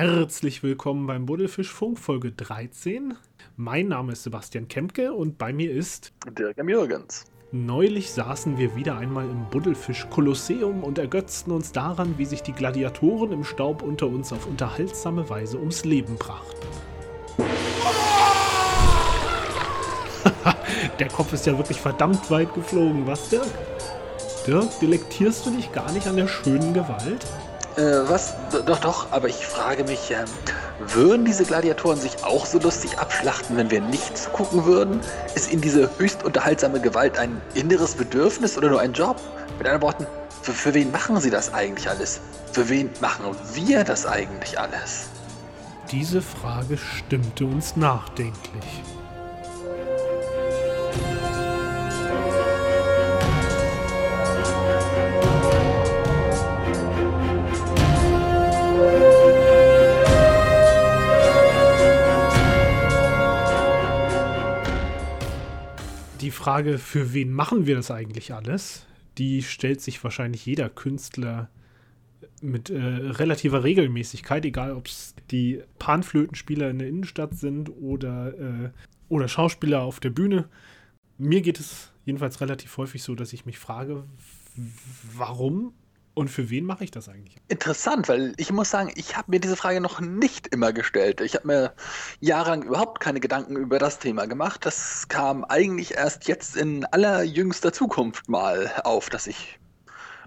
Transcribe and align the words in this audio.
Herzlich 0.00 0.62
willkommen 0.62 1.08
beim 1.08 1.26
Buddelfischfunk 1.26 1.98
Folge 1.98 2.30
13. 2.30 3.14
Mein 3.56 3.88
Name 3.88 4.12
ist 4.12 4.22
Sebastian 4.22 4.68
Kempke 4.68 5.12
und 5.12 5.38
bei 5.38 5.52
mir 5.52 5.72
ist 5.72 6.12
Dirk 6.38 6.56
M. 6.56 6.68
Jürgens. 6.68 7.24
Neulich 7.50 8.12
saßen 8.12 8.58
wir 8.58 8.76
wieder 8.76 8.96
einmal 8.96 9.24
im 9.24 9.50
Buddelfisch-Kolosseum 9.50 10.84
und 10.84 10.98
ergötzten 10.98 11.50
uns 11.50 11.72
daran, 11.72 12.16
wie 12.16 12.26
sich 12.26 12.44
die 12.44 12.52
Gladiatoren 12.52 13.32
im 13.32 13.42
Staub 13.42 13.82
unter 13.82 14.06
uns 14.06 14.32
auf 14.32 14.46
unterhaltsame 14.46 15.28
Weise 15.28 15.58
ums 15.58 15.84
Leben 15.84 16.14
brachten. 16.14 16.68
Der 21.00 21.08
Kopf 21.08 21.32
ist 21.32 21.44
ja 21.44 21.58
wirklich 21.58 21.80
verdammt 21.80 22.30
weit 22.30 22.54
geflogen, 22.54 23.04
was, 23.08 23.30
Dirk? 23.30 23.50
Dirk, 24.46 24.78
delektierst 24.78 25.44
du 25.44 25.50
dich 25.50 25.72
gar 25.72 25.90
nicht 25.90 26.06
an 26.06 26.14
der 26.14 26.28
schönen 26.28 26.72
Gewalt? 26.72 27.26
Äh, 27.78 28.08
was? 28.08 28.34
Doch, 28.66 28.80
doch, 28.80 29.12
aber 29.12 29.28
ich 29.28 29.46
frage 29.46 29.84
mich, 29.84 30.10
ähm, 30.10 30.24
würden 30.94 31.24
diese 31.24 31.44
Gladiatoren 31.44 32.00
sich 32.00 32.24
auch 32.24 32.44
so 32.44 32.58
lustig 32.58 32.98
abschlachten, 32.98 33.56
wenn 33.56 33.70
wir 33.70 33.80
nicht 33.80 34.18
zugucken 34.18 34.64
würden? 34.64 35.00
Ist 35.36 35.52
ihnen 35.52 35.60
diese 35.60 35.88
höchst 35.96 36.24
unterhaltsame 36.24 36.80
Gewalt 36.80 37.16
ein 37.16 37.40
inneres 37.54 37.94
Bedürfnis 37.94 38.58
oder 38.58 38.68
nur 38.68 38.80
ein 38.80 38.94
Job? 38.94 39.20
Mit 39.58 39.68
anderen 39.68 39.82
Worten, 39.82 40.06
für, 40.42 40.52
für 40.52 40.74
wen 40.74 40.90
machen 40.90 41.20
sie 41.20 41.30
das 41.30 41.54
eigentlich 41.54 41.88
alles? 41.88 42.20
Für 42.50 42.68
wen 42.68 42.90
machen 43.00 43.26
wir 43.54 43.84
das 43.84 44.06
eigentlich 44.06 44.58
alles? 44.58 45.06
Diese 45.92 46.20
Frage 46.20 46.76
stimmte 46.76 47.44
uns 47.44 47.76
nachdenklich. 47.76 48.82
Die 66.28 66.32
Frage, 66.32 66.76
für 66.76 67.14
wen 67.14 67.32
machen 67.32 67.66
wir 67.66 67.74
das 67.74 67.90
eigentlich 67.90 68.34
alles, 68.34 68.84
die 69.16 69.42
stellt 69.42 69.80
sich 69.80 70.04
wahrscheinlich 70.04 70.44
jeder 70.44 70.68
Künstler 70.68 71.48
mit 72.42 72.68
äh, 72.68 72.76
relativer 72.76 73.64
Regelmäßigkeit, 73.64 74.44
egal 74.44 74.72
ob 74.72 74.88
es 74.88 75.14
die 75.30 75.62
Panflötenspieler 75.78 76.68
in 76.68 76.80
der 76.80 76.88
Innenstadt 76.88 77.34
sind 77.34 77.70
oder, 77.70 78.34
äh, 78.38 78.70
oder 79.08 79.26
Schauspieler 79.26 79.80
auf 79.80 80.00
der 80.00 80.10
Bühne. 80.10 80.50
Mir 81.16 81.40
geht 81.40 81.58
es 81.58 81.92
jedenfalls 82.04 82.42
relativ 82.42 82.76
häufig 82.76 83.02
so, 83.02 83.14
dass 83.14 83.32
ich 83.32 83.46
mich 83.46 83.58
frage, 83.58 84.04
warum 85.14 85.72
und 86.18 86.28
für 86.28 86.50
wen 86.50 86.64
mache 86.64 86.82
ich 86.82 86.90
das 86.90 87.08
eigentlich? 87.08 87.36
Interessant, 87.46 88.08
weil 88.08 88.34
ich 88.38 88.50
muss 88.50 88.70
sagen, 88.70 88.90
ich 88.96 89.16
habe 89.16 89.30
mir 89.30 89.38
diese 89.38 89.54
Frage 89.54 89.80
noch 89.80 90.00
nicht 90.00 90.48
immer 90.48 90.72
gestellt. 90.72 91.20
Ich 91.20 91.36
habe 91.36 91.46
mir 91.46 91.72
jahrelang 92.18 92.64
überhaupt 92.64 92.98
keine 92.98 93.20
Gedanken 93.20 93.54
über 93.54 93.78
das 93.78 94.00
Thema 94.00 94.26
gemacht. 94.26 94.66
Das 94.66 95.06
kam 95.06 95.44
eigentlich 95.44 95.94
erst 95.94 96.26
jetzt 96.26 96.56
in 96.56 96.84
allerjüngster 96.86 97.72
Zukunft 97.72 98.28
mal 98.28 98.72
auf, 98.82 99.10
dass 99.10 99.28
ich 99.28 99.60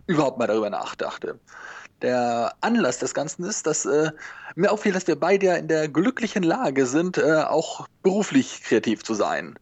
überhaupt 0.07 0.39
mal 0.39 0.47
darüber 0.47 0.69
nachdachte. 0.69 1.37
Der 2.01 2.53
Anlass 2.61 2.99
des 2.99 3.13
Ganzen 3.13 3.43
ist, 3.43 3.67
dass 3.67 3.85
äh, 3.85 4.11
mir 4.55 4.71
auffiel, 4.71 4.93
dass 4.93 5.07
wir 5.07 5.19
beide 5.19 5.45
ja 5.45 5.55
in 5.55 5.67
der 5.67 5.89
glücklichen 5.89 6.43
Lage 6.43 6.85
sind, 6.85 7.17
äh, 7.17 7.43
auch 7.43 7.85
beruflich 8.01 8.63
kreativ 8.63 9.03
zu 9.03 9.13
sein 9.13 9.59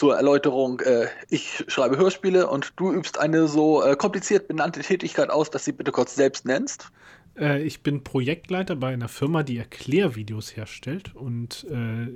zur 0.00 0.16
Erläuterung, 0.16 0.80
äh, 0.80 1.08
ich 1.28 1.62
schreibe 1.68 1.98
Hörspiele 1.98 2.48
und 2.48 2.72
du 2.76 2.90
übst 2.90 3.18
eine 3.18 3.46
so 3.48 3.84
äh, 3.84 3.96
kompliziert 3.96 4.48
benannte 4.48 4.80
Tätigkeit 4.80 5.28
aus, 5.28 5.50
dass 5.50 5.66
sie 5.66 5.72
bitte 5.72 5.92
kurz 5.92 6.14
selbst 6.14 6.46
nennst. 6.46 6.90
Äh, 7.38 7.62
ich 7.64 7.82
bin 7.82 8.02
Projektleiter 8.02 8.76
bei 8.76 8.94
einer 8.94 9.08
Firma, 9.08 9.42
die 9.42 9.58
Erklärvideos 9.58 10.56
herstellt 10.56 11.14
und 11.14 11.66
äh, 11.70 12.08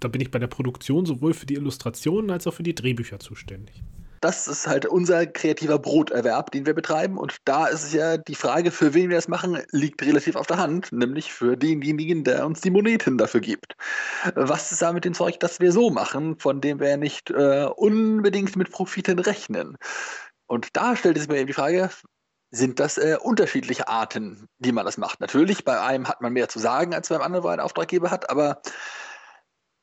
da 0.00 0.08
bin 0.08 0.22
ich 0.22 0.30
bei 0.30 0.38
der 0.38 0.46
Produktion 0.46 1.04
sowohl 1.04 1.34
für 1.34 1.44
die 1.44 1.56
Illustrationen 1.56 2.30
als 2.30 2.46
auch 2.46 2.54
für 2.54 2.62
die 2.62 2.74
Drehbücher 2.74 3.18
zuständig 3.18 3.82
das 4.22 4.46
ist 4.46 4.68
halt 4.68 4.86
unser 4.86 5.26
kreativer 5.26 5.80
Broterwerb, 5.80 6.52
den 6.52 6.64
wir 6.64 6.74
betreiben. 6.74 7.18
Und 7.18 7.38
da 7.44 7.66
ist 7.66 7.92
ja 7.92 8.16
die 8.16 8.36
Frage, 8.36 8.70
für 8.70 8.94
wen 8.94 9.10
wir 9.10 9.16
das 9.16 9.26
machen, 9.26 9.60
liegt 9.72 10.00
relativ 10.02 10.36
auf 10.36 10.46
der 10.46 10.58
Hand, 10.58 10.92
nämlich 10.92 11.32
für 11.32 11.56
denjenigen, 11.56 12.22
der 12.22 12.46
uns 12.46 12.60
die 12.60 12.70
Moneten 12.70 13.18
dafür 13.18 13.40
gibt. 13.40 13.74
Was 14.36 14.70
ist 14.70 14.80
da 14.80 14.92
mit 14.92 15.04
dem 15.04 15.12
Zeug, 15.12 15.40
das 15.40 15.58
wir 15.58 15.72
so 15.72 15.90
machen, 15.90 16.38
von 16.38 16.60
dem 16.60 16.78
wir 16.78 16.96
nicht 16.96 17.30
äh, 17.30 17.66
unbedingt 17.74 18.54
mit 18.54 18.70
Profiten 18.70 19.18
rechnen? 19.18 19.76
Und 20.46 20.76
da 20.76 20.94
stellt 20.94 21.16
es 21.16 21.26
mir 21.26 21.38
eben 21.38 21.48
die 21.48 21.52
Frage, 21.52 21.90
sind 22.52 22.78
das 22.78 22.98
äh, 22.98 23.16
unterschiedliche 23.20 23.88
Arten, 23.88 24.46
wie 24.58 24.70
man 24.70 24.86
das 24.86 24.98
macht. 24.98 25.20
Natürlich, 25.20 25.64
bei 25.64 25.80
einem 25.80 26.06
hat 26.06 26.20
man 26.20 26.32
mehr 26.32 26.48
zu 26.48 26.60
sagen, 26.60 26.94
als 26.94 27.08
beim 27.08 27.22
anderen, 27.22 27.44
er 27.44 27.50
einen 27.52 27.60
Auftraggeber 27.60 28.12
hat, 28.12 28.30
aber 28.30 28.62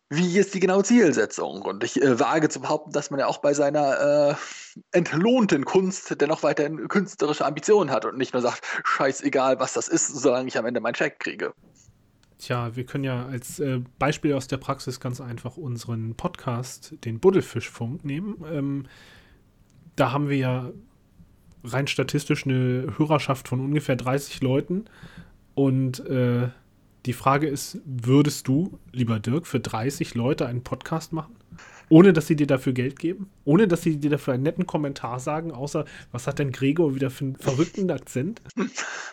wie 0.09 0.39
ist 0.39 0.53
die 0.53 0.59
genaue 0.59 0.83
Zielsetzung? 0.83 1.61
Und 1.61 1.83
ich 1.83 2.01
äh, 2.01 2.19
wage 2.19 2.49
zu 2.49 2.61
behaupten, 2.61 2.91
dass 2.91 3.11
man 3.11 3.19
ja 3.19 3.27
auch 3.27 3.37
bei 3.37 3.53
seiner 3.53 4.31
äh, 4.31 4.35
entlohnten 4.91 5.65
Kunst 5.65 6.19
dennoch 6.19 6.41
weiterhin 6.41 6.87
künstlerische 6.87 7.45
Ambitionen 7.45 7.91
hat 7.91 8.05
und 8.05 8.17
nicht 8.17 8.33
nur 8.33 8.41
sagt, 8.41 8.63
scheißegal, 8.83 9.59
was 9.59 9.73
das 9.73 9.87
ist, 9.87 10.07
solange 10.07 10.47
ich 10.47 10.57
am 10.57 10.65
Ende 10.65 10.79
meinen 10.79 10.95
Check 10.95 11.19
kriege. 11.19 11.53
Tja, 12.39 12.75
wir 12.75 12.85
können 12.85 13.03
ja 13.03 13.25
als 13.25 13.59
äh, 13.59 13.81
Beispiel 13.99 14.33
aus 14.33 14.47
der 14.47 14.57
Praxis 14.57 14.99
ganz 14.99 15.21
einfach 15.21 15.57
unseren 15.57 16.15
Podcast, 16.15 16.93
den 17.03 17.19
Buddelfischfunk, 17.19 18.03
nehmen. 18.03 18.43
Ähm, 18.51 18.87
da 19.95 20.11
haben 20.11 20.29
wir 20.29 20.37
ja 20.37 20.71
rein 21.63 21.87
statistisch 21.87 22.45
eine 22.45 22.95
Hörerschaft 22.97 23.47
von 23.47 23.59
ungefähr 23.59 23.97
30 23.97 24.41
Leuten 24.41 24.85
und 25.53 25.99
äh, 26.07 26.47
die 27.05 27.13
Frage 27.13 27.47
ist, 27.47 27.79
würdest 27.85 28.47
du, 28.47 28.79
lieber 28.91 29.19
Dirk, 29.19 29.47
für 29.47 29.59
30 29.59 30.15
Leute 30.15 30.45
einen 30.45 30.63
Podcast 30.63 31.13
machen? 31.13 31.35
Ohne 31.89 32.13
dass 32.13 32.27
sie 32.27 32.35
dir 32.35 32.47
dafür 32.47 32.73
Geld 32.73 32.99
geben? 32.99 33.29
Ohne 33.45 33.67
dass 33.67 33.81
sie 33.81 33.97
dir 33.97 34.11
dafür 34.11 34.35
einen 34.35 34.43
netten 34.43 34.65
Kommentar 34.67 35.19
sagen, 35.19 35.51
außer 35.51 35.85
was 36.11 36.27
hat 36.27 36.39
denn 36.39 36.51
Gregor 36.51 36.95
wieder 36.95 37.09
für 37.09 37.25
einen 37.25 37.35
verrückten 37.35 37.89
Akzent? 37.91 38.41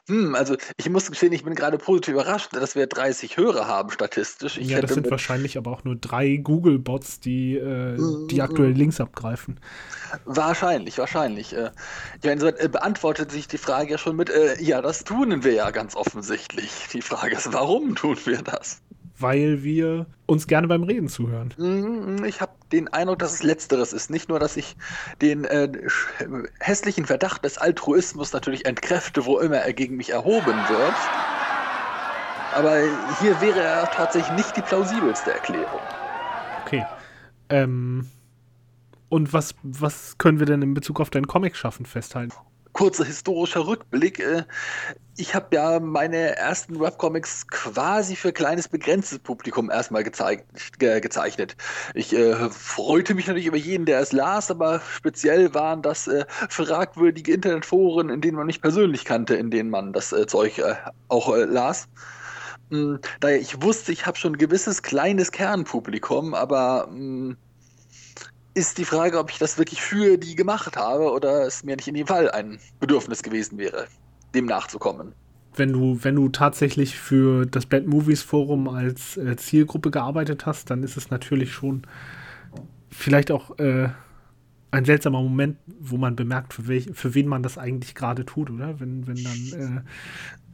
Hm, 0.09 0.37
also 0.37 0.56
ich 0.76 0.88
muss 0.88 1.10
gestehen, 1.10 1.32
ich 1.32 1.42
bin 1.42 1.56
gerade 1.56 1.78
positiv 1.78 2.14
überrascht, 2.14 2.54
dass 2.54 2.76
wir 2.76 2.87
30 2.87 3.37
Hörer 3.37 3.66
haben 3.66 3.91
statistisch. 3.91 4.56
Ich 4.56 4.69
ja, 4.69 4.81
das 4.81 4.94
sind 4.94 5.10
wahrscheinlich 5.10 5.59
aber 5.59 5.72
auch 5.72 5.82
nur 5.82 5.97
drei 5.97 6.37
Google-Bots, 6.37 7.19
die, 7.19 7.56
äh, 7.56 7.97
die 8.31 8.41
aktuell 8.41 8.70
Links 8.70 9.00
abgreifen. 9.00 9.58
Wahrscheinlich, 10.25 10.98
wahrscheinlich. 10.98 11.54
Äh, 11.54 11.70
ja, 12.22 12.31
insoweit 12.31 12.60
äh, 12.60 12.69
beantwortet 12.69 13.32
sich 13.32 13.48
die 13.48 13.58
Frage 13.58 13.93
ja 13.93 13.98
schon 13.98 14.14
mit, 14.14 14.31
äh, 14.31 14.62
ja, 14.62 14.81
das 14.81 15.03
tun 15.03 15.43
wir 15.43 15.53
ja 15.53 15.72
ganz 15.72 15.97
offensichtlich. 15.97 16.70
Die 16.93 17.03
Frage 17.03 17.34
ist, 17.34 17.53
warum 17.53 17.97
tun 17.97 18.16
wir 18.26 18.43
das? 18.43 18.82
Weil 19.19 19.62
wir 19.62 20.06
uns 20.27 20.47
gerne 20.47 20.69
beim 20.69 20.82
Reden 20.82 21.09
zuhören. 21.09 21.54
Mhm, 21.56 22.25
ich 22.25 22.41
habe 22.41 22.53
den 22.72 22.88
Eindruck, 22.88 23.19
dass 23.21 23.34
es 23.34 23.43
letzteres 23.43 23.93
ist. 23.93 24.10
Nicht 24.10 24.28
nur, 24.28 24.38
dass 24.38 24.56
ich 24.56 24.77
den 25.21 25.44
äh, 25.44 25.69
hässlichen 26.60 27.06
Verdacht 27.06 27.44
des 27.44 27.59
Altruismus 27.59 28.32
natürlich 28.32 28.66
entkräfte, 28.66 29.25
wo 29.25 29.38
immer 29.38 29.59
er 29.59 29.72
gegen 29.72 29.97
mich 29.97 30.10
erhoben 30.10 30.56
wird. 30.69 30.94
Aber 32.55 32.78
hier 33.21 33.41
wäre 33.41 33.60
er 33.60 33.91
tatsächlich 33.91 34.34
nicht 34.37 34.56
die 34.56 34.62
plausibelste 34.62 35.32
Erklärung. 35.32 35.81
Okay. 36.65 36.84
Ähm, 37.49 38.09
und 39.09 39.32
was, 39.32 39.55
was 39.62 40.19
können 40.19 40.38
wir 40.38 40.47
denn 40.47 40.62
in 40.62 40.75
Bezug 40.75 41.00
auf 41.00 41.10
dein 41.10 41.26
Comic-Schaffen 41.26 41.87
festhalten? 41.87 42.34
Kurzer 42.76 43.04
historischer 43.04 43.66
Rückblick. 43.66 44.20
Äh, 44.20 44.44
ich 45.16 45.34
habe 45.34 45.56
ja 45.56 45.81
meine 45.81 46.37
ersten 46.37 46.78
Webcomics 46.78 47.47
quasi 47.48 48.14
für 48.14 48.32
kleines 48.32 48.69
begrenztes 48.69 49.19
Publikum 49.19 49.70
erstmal 49.70 50.04
ge 50.04 51.00
gezeichnet. 51.00 51.56
Ich 51.94 52.14
äh, 52.14 52.50
freute 52.50 53.14
mich 53.14 53.26
natürlich 53.26 53.47
über 53.47 53.56
jeden, 53.56 53.87
der 53.87 54.00
es 54.00 54.12
las, 54.12 54.50
aber 54.50 54.82
speziell 54.94 55.54
waren 55.54 55.81
das 55.81 56.06
äh, 56.06 56.26
fragwürdige 56.50 57.32
Internetforen, 57.32 58.10
in 58.10 58.20
denen 58.20 58.37
man 58.37 58.47
mich 58.47 58.60
persönlich 58.60 59.06
kannte, 59.06 59.37
in 59.37 59.50
denen 59.50 59.70
man 59.70 59.94
das 59.94 60.12
äh, 60.12 60.26
Zeug 60.26 60.58
äh, 60.58 60.75
auch 61.08 61.34
äh, 61.34 61.44
las. 61.44 61.88
Hm, 62.70 62.98
daher 63.20 63.40
ich 63.40 63.62
wusste, 63.62 63.93
ich 63.93 64.05
habe 64.05 64.19
schon 64.19 64.34
ein 64.34 64.38
gewisses 64.38 64.82
kleines 64.82 65.32
Kernpublikum, 65.32 66.34
aber 66.34 66.88
mh, 66.90 66.96
hm, 66.96 67.37
ist 68.56 68.79
die 68.79 68.87
Frage, 68.87 69.19
ob 69.19 69.31
ich 69.31 69.38
das 69.38 69.58
wirklich 69.58 69.82
für 69.82 70.17
die 70.17 70.35
gemacht 70.35 70.76
habe 70.76 71.12
oder 71.12 71.47
es 71.47 71.62
mir 71.62 71.76
nicht 71.76 71.88
in 71.88 71.94
dem 71.94 72.06
Fall 72.06 72.31
ein 72.31 72.58
Bedürfnis 72.81 73.23
gewesen 73.23 73.58
wäre, 73.58 73.87
dem 74.35 74.47
nachzukommen. 74.47 75.12
Wenn 75.55 75.73
du, 75.73 75.99
wenn 76.03 76.14
du 76.14 76.31
tatsächlich 76.31 76.97
für 76.97 77.44
das 77.44 77.67
Bad 77.67 77.87
Movies 77.87 78.23
Forum 78.23 78.69
als 78.69 79.19
äh, 79.19 79.37
Zielgruppe 79.37 79.91
gearbeitet 79.91 80.47
hast, 80.47 80.70
dann 80.70 80.82
ist 80.82 80.97
es 80.97 81.11
natürlich 81.11 81.53
schon 81.53 81.82
vielleicht 82.91 83.31
auch 83.31 83.58
äh, 83.58 83.91
ein 84.70 84.85
seltsamer 84.87 85.20
Moment, 85.23 85.58
wo 85.79 85.99
man 85.99 86.17
bemerkt, 86.17 86.55
für, 86.55 86.67
welch, 86.67 86.88
für 86.94 87.14
wen 87.14 87.29
man 87.29 87.43
das 87.43 87.58
eigentlich 87.58 87.94
gerade 87.94 88.25
tut, 88.25 88.50
oder? 88.50 88.81
Wenn, 88.81 89.06
wenn 89.06 89.23
dann 89.23 89.85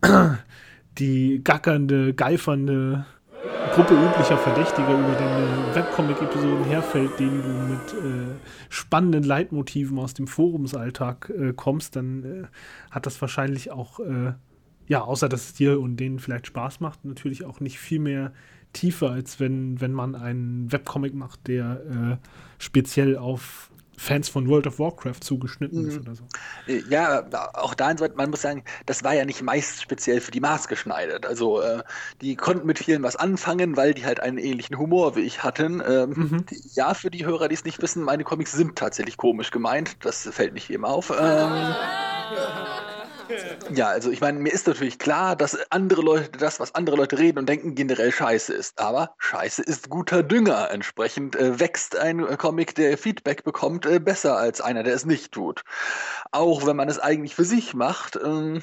äh, 0.03 0.37
die 0.99 1.41
gackernde, 1.45 2.15
geifernde 2.15 3.07
Gruppe 3.73 3.95
üblicher 3.95 4.37
Verdächtiger 4.37 4.99
über 4.99 5.15
deine 5.15 5.75
Webcomic-Episoden 5.75 6.65
herfällt, 6.65 7.19
denen 7.19 7.43
du 7.43 7.73
mit 7.73 8.05
äh, 8.05 8.35
spannenden 8.69 9.25
Leitmotiven 9.25 9.99
aus 9.99 10.13
dem 10.13 10.27
Forumsalltag 10.27 11.31
äh, 11.31 11.53
kommst, 11.55 11.97
dann 11.97 12.23
äh, 12.25 12.47
hat 12.91 13.07
das 13.07 13.21
wahrscheinlich 13.21 13.71
auch 13.71 13.99
äh, 14.01 14.35
ja, 14.89 15.01
außer 15.01 15.29
dass 15.31 15.47
es 15.47 15.55
dir 15.55 15.81
und 15.81 15.97
denen 15.97 16.19
vielleicht 16.19 16.47
Spaß 16.47 16.81
macht, 16.81 17.07
natürlich 17.07 17.47
auch 17.47 17.61
nicht 17.61 17.79
viel 17.79 17.99
mehr 17.99 18.33
tiefer, 18.75 19.11
als 19.11 19.41
wenn, 19.41 19.81
wenn 19.81 19.93
man 19.93 20.15
einen 20.15 20.71
Webcomic 20.71 21.15
macht, 21.15 21.49
der 21.49 21.81
äh, 22.21 22.29
speziell 22.59 23.17
auf 23.17 23.71
Fans 24.03 24.29
von 24.29 24.49
World 24.49 24.67
of 24.67 24.81
Warcraft 24.81 25.21
zugeschnitten 25.21 25.87
ist 25.87 25.95
mhm. 25.95 26.01
oder 26.03 26.15
so. 26.17 26.25
Äh, 26.67 26.83
ja, 26.89 27.25
auch 27.55 27.75
da 27.75 27.91
insoweit, 27.91 28.17
man 28.17 28.31
muss 28.31 28.43
sagen, 28.43 28.65
das 28.85 29.05
war 29.05 29.15
ja 29.15 29.25
nicht 29.25 29.43
meist 29.43 29.81
speziell 29.81 30.21
für 30.21 30.33
die 30.33 30.41
Maß 30.41 30.67
geschneidert. 30.67 31.25
Also 31.25 31.63
äh, 31.63 31.85
die 32.21 32.35
konnten 32.35 32.67
mit 32.67 32.81
vielen 32.81 33.05
was 33.05 33.15
anfangen, 33.15 33.77
weil 33.77 33.95
die 33.95 34.05
halt 34.05 34.19
einen 34.19 34.39
ähnlichen 34.39 34.77
Humor 34.77 35.15
wie 35.15 35.21
ich 35.21 35.45
hatten. 35.45 35.81
Ähm, 35.87 36.11
mhm. 36.11 36.45
Ja, 36.75 36.95
für 36.95 37.11
die 37.11 37.25
Hörer, 37.25 37.47
die 37.47 37.55
es 37.55 37.65
nicht 37.65 37.81
wissen, 37.81 38.03
meine 38.03 38.25
Comics 38.25 38.51
sind 38.51 38.77
tatsächlich 38.77 39.17
komisch 39.17 39.53
gemeint. 39.53 39.97
Das 40.05 40.29
fällt 40.33 40.55
nicht 40.55 40.69
jedem 40.69 40.85
auf. 40.85 41.11
Ähm, 41.17 41.75
ja, 43.75 43.89
also 43.89 44.11
ich 44.11 44.21
meine, 44.21 44.39
mir 44.39 44.53
ist 44.53 44.67
natürlich 44.67 44.99
klar, 44.99 45.37
dass 45.37 45.59
andere 45.71 46.03
Leute, 46.03 46.31
das, 46.39 46.61
was 46.61 46.75
andere 46.75 46.97
Leute 46.97 47.19
reden 47.19 47.39
und 47.39 47.49
denken, 47.49 47.75
generell 47.75 48.13
scheiße 48.13 48.53
ist. 48.53 48.79
Aber 48.79 49.15
scheiße 49.19 49.63
ist 49.63 49.89
guter 49.91 50.23
Dünger. 50.23 50.71
Entsprechend 50.71 51.37
äh, 51.37 51.59
wächst 51.59 51.97
ein 51.97 52.27
äh, 52.27 52.37
Comic, 52.37 52.75
der 52.75 52.99
Feedback 52.99 53.45
bekommt, 53.45 53.87
äh, 53.87 53.99
besser 54.01 54.37
als 54.37 54.61
einer, 54.61 54.83
der 54.83 54.95
es 54.95 55.07
nicht 55.07 55.33
tut. 55.33 55.63
Auch 56.31 56.67
wenn 56.67 56.77
man 56.77 56.89
es 56.89 56.99
eigentlich 56.99 57.35
für 57.35 57.45
sich 57.45 57.75
macht. 57.75 58.19
Ähm, 58.23 58.63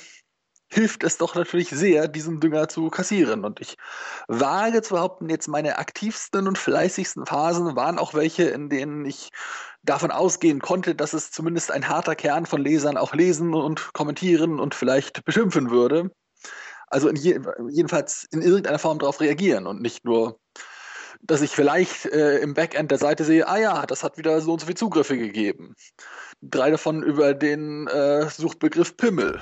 hilft 0.71 1.03
es 1.03 1.17
doch 1.17 1.35
natürlich 1.35 1.69
sehr, 1.69 2.07
diesen 2.07 2.39
Dünger 2.39 2.67
zu 2.67 2.89
kassieren. 2.89 3.43
Und 3.43 3.59
ich 3.59 3.75
wage 4.27 4.81
zu 4.81 4.93
behaupten, 4.93 5.29
jetzt 5.29 5.47
meine 5.47 5.77
aktivsten 5.77 6.47
und 6.47 6.57
fleißigsten 6.57 7.25
Phasen 7.25 7.75
waren 7.75 7.97
auch 7.97 8.13
welche, 8.13 8.43
in 8.43 8.69
denen 8.69 9.05
ich 9.05 9.29
davon 9.83 10.11
ausgehen 10.11 10.59
konnte, 10.59 10.95
dass 10.95 11.13
es 11.13 11.31
zumindest 11.31 11.71
ein 11.71 11.87
harter 11.87 12.15
Kern 12.15 12.45
von 12.45 12.61
Lesern 12.61 12.97
auch 12.97 13.13
lesen 13.13 13.53
und 13.53 13.93
kommentieren 13.93 14.59
und 14.59 14.75
vielleicht 14.75 15.25
beschimpfen 15.25 15.71
würde. 15.71 16.11
Also 16.87 17.07
in 17.07 17.15
je, 17.15 17.39
jedenfalls 17.69 18.27
in 18.31 18.41
irgendeiner 18.41 18.79
Form 18.79 18.99
darauf 18.99 19.21
reagieren 19.21 19.67
und 19.67 19.81
nicht 19.81 20.05
nur, 20.05 20.39
dass 21.21 21.41
ich 21.41 21.51
vielleicht 21.51 22.05
äh, 22.05 22.37
im 22.39 22.53
Backend 22.53 22.91
der 22.91 22.97
Seite 22.97 23.23
sehe, 23.23 23.47
ah 23.47 23.57
ja, 23.57 23.85
das 23.85 24.03
hat 24.03 24.17
wieder 24.17 24.41
so 24.41 24.53
und 24.53 24.59
so 24.59 24.65
viele 24.65 24.75
Zugriffe 24.75 25.17
gegeben. 25.17 25.75
Drei 26.41 26.71
davon 26.71 27.03
über 27.03 27.33
den 27.33 27.87
äh, 27.87 28.29
Suchbegriff 28.29 28.97
Pimmel. 28.97 29.39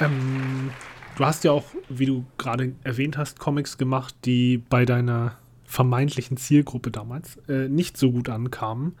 Ähm, 0.00 0.70
du 1.16 1.24
hast 1.24 1.44
ja 1.44 1.52
auch, 1.52 1.64
wie 1.88 2.06
du 2.06 2.24
gerade 2.38 2.74
erwähnt 2.84 3.18
hast, 3.18 3.38
Comics 3.38 3.78
gemacht, 3.78 4.14
die 4.24 4.58
bei 4.58 4.84
deiner 4.84 5.36
vermeintlichen 5.64 6.36
Zielgruppe 6.36 6.90
damals 6.90 7.36
äh, 7.48 7.68
nicht 7.68 7.96
so 7.96 8.10
gut 8.10 8.28
ankamen. 8.28 8.94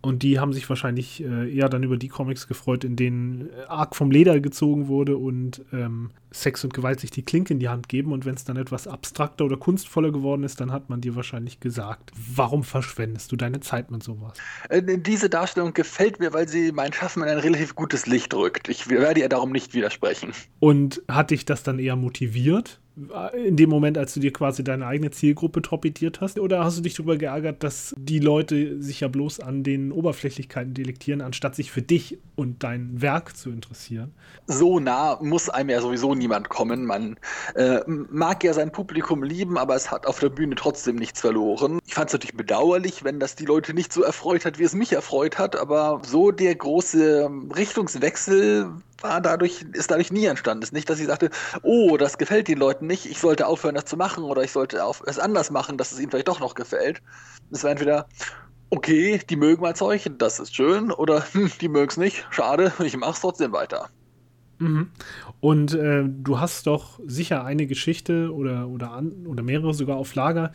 Und 0.00 0.22
die 0.22 0.38
haben 0.38 0.52
sich 0.52 0.68
wahrscheinlich 0.68 1.24
äh, 1.24 1.52
eher 1.52 1.68
dann 1.68 1.82
über 1.82 1.96
die 1.96 2.08
Comics 2.08 2.46
gefreut, 2.46 2.84
in 2.84 2.94
denen 2.94 3.48
äh, 3.50 3.64
arg 3.66 3.96
vom 3.96 4.10
Leder 4.10 4.38
gezogen 4.38 4.86
wurde 4.86 5.16
und 5.16 5.64
ähm, 5.72 6.10
Sex 6.30 6.62
und 6.62 6.72
Gewalt 6.72 7.00
sich 7.00 7.10
die 7.10 7.24
Klinke 7.24 7.52
in 7.54 7.58
die 7.58 7.68
Hand 7.68 7.88
geben. 7.88 8.12
Und 8.12 8.24
wenn 8.24 8.34
es 8.34 8.44
dann 8.44 8.56
etwas 8.56 8.86
abstrakter 8.86 9.44
oder 9.44 9.56
kunstvoller 9.56 10.12
geworden 10.12 10.44
ist, 10.44 10.60
dann 10.60 10.70
hat 10.70 10.88
man 10.88 11.00
dir 11.00 11.16
wahrscheinlich 11.16 11.58
gesagt, 11.58 12.12
warum 12.34 12.62
verschwendest 12.62 13.32
du 13.32 13.36
deine 13.36 13.60
Zeit 13.60 13.90
mit 13.90 14.02
sowas? 14.02 14.38
Äh, 14.68 14.98
diese 14.98 15.28
Darstellung 15.28 15.74
gefällt 15.74 16.20
mir, 16.20 16.32
weil 16.32 16.48
sie 16.48 16.70
mein 16.70 16.92
Schaffen 16.92 17.24
in 17.24 17.28
ein 17.28 17.38
relativ 17.38 17.74
gutes 17.74 18.06
Licht 18.06 18.32
rückt. 18.34 18.68
Ich 18.68 18.88
werde 18.88 19.20
ihr 19.20 19.28
darum 19.28 19.50
nicht 19.50 19.74
widersprechen. 19.74 20.32
Und 20.60 21.02
hat 21.08 21.30
dich 21.30 21.44
das 21.44 21.64
dann 21.64 21.80
eher 21.80 21.96
motiviert? 21.96 22.80
In 23.34 23.56
dem 23.56 23.70
Moment, 23.70 23.98
als 23.98 24.14
du 24.14 24.20
dir 24.20 24.32
quasi 24.32 24.64
deine 24.64 24.86
eigene 24.86 25.10
Zielgruppe 25.10 25.62
torpediert 25.62 26.20
hast? 26.20 26.38
Oder 26.38 26.64
hast 26.64 26.78
du 26.78 26.82
dich 26.82 26.94
darüber 26.94 27.16
geärgert, 27.16 27.62
dass 27.62 27.94
die 27.96 28.18
Leute 28.18 28.82
sich 28.82 29.00
ja 29.00 29.08
bloß 29.08 29.40
an 29.40 29.62
den 29.62 29.92
Oberflächlichkeiten 29.92 30.74
delektieren, 30.74 31.20
anstatt 31.20 31.54
sich 31.54 31.70
für 31.70 31.82
dich 31.82 32.18
und 32.36 32.62
dein 32.64 33.00
Werk 33.00 33.36
zu 33.36 33.50
interessieren? 33.50 34.12
So 34.46 34.80
nah 34.80 35.18
muss 35.20 35.48
einem 35.48 35.70
ja 35.70 35.80
sowieso 35.80 36.14
niemand 36.14 36.48
kommen. 36.48 36.84
Man 36.84 37.16
äh, 37.54 37.80
mag 37.86 38.42
ja 38.44 38.52
sein 38.52 38.72
Publikum 38.72 39.22
lieben, 39.22 39.58
aber 39.58 39.76
es 39.76 39.90
hat 39.90 40.06
auf 40.06 40.18
der 40.18 40.30
Bühne 40.30 40.54
trotzdem 40.54 40.96
nichts 40.96 41.20
verloren. 41.20 41.78
Ich 41.86 41.94
fand 41.94 42.08
es 42.08 42.14
natürlich 42.14 42.36
bedauerlich, 42.36 43.04
wenn 43.04 43.20
das 43.20 43.36
die 43.36 43.44
Leute 43.44 43.74
nicht 43.74 43.92
so 43.92 44.02
erfreut 44.02 44.44
hat, 44.44 44.58
wie 44.58 44.64
es 44.64 44.74
mich 44.74 44.92
erfreut 44.92 45.38
hat, 45.38 45.56
aber 45.56 46.00
so 46.04 46.30
der 46.30 46.54
große 46.54 47.30
Richtungswechsel 47.54 48.72
war 49.00 49.20
dadurch, 49.20 49.64
ist 49.72 49.90
dadurch 49.90 50.12
nie 50.12 50.26
entstanden. 50.26 50.62
Es 50.62 50.70
ist 50.70 50.74
nicht, 50.74 50.90
dass 50.90 51.00
ich 51.00 51.06
sagte, 51.06 51.30
oh, 51.62 51.96
das 51.96 52.18
gefällt 52.18 52.48
den 52.48 52.58
Leuten 52.58 52.86
nicht, 52.86 53.06
ich 53.06 53.18
sollte 53.18 53.46
aufhören, 53.46 53.74
das 53.74 53.84
zu 53.84 53.96
machen 53.96 54.24
oder 54.24 54.42
ich 54.42 54.52
sollte 54.52 54.84
auf, 54.84 55.02
es 55.06 55.18
anders 55.18 55.50
machen, 55.50 55.78
dass 55.78 55.92
es 55.92 56.00
ihnen 56.00 56.10
vielleicht 56.10 56.28
doch 56.28 56.40
noch 56.40 56.54
gefällt. 56.54 57.02
Es 57.50 57.64
war 57.64 57.70
entweder, 57.70 58.08
okay, 58.70 59.20
die 59.28 59.36
mögen 59.36 59.62
mein 59.62 59.74
Zeug, 59.74 60.10
das 60.18 60.40
ist 60.40 60.54
schön, 60.54 60.90
oder 60.90 61.24
hm, 61.32 61.50
die 61.60 61.68
mögen 61.68 61.90
es 61.90 61.96
nicht, 61.96 62.26
schade, 62.30 62.72
ich 62.84 62.96
mache 62.96 63.12
es 63.12 63.20
trotzdem 63.20 63.52
weiter. 63.52 63.88
Mhm. 64.58 64.90
Und 65.40 65.74
äh, 65.74 66.04
du 66.06 66.40
hast 66.40 66.66
doch 66.66 66.98
sicher 67.06 67.44
eine 67.44 67.66
Geschichte 67.66 68.34
oder, 68.34 68.68
oder, 68.68 68.90
an, 68.90 69.26
oder 69.26 69.42
mehrere 69.42 69.72
sogar 69.72 69.96
auf 69.96 70.14
Lager, 70.14 70.52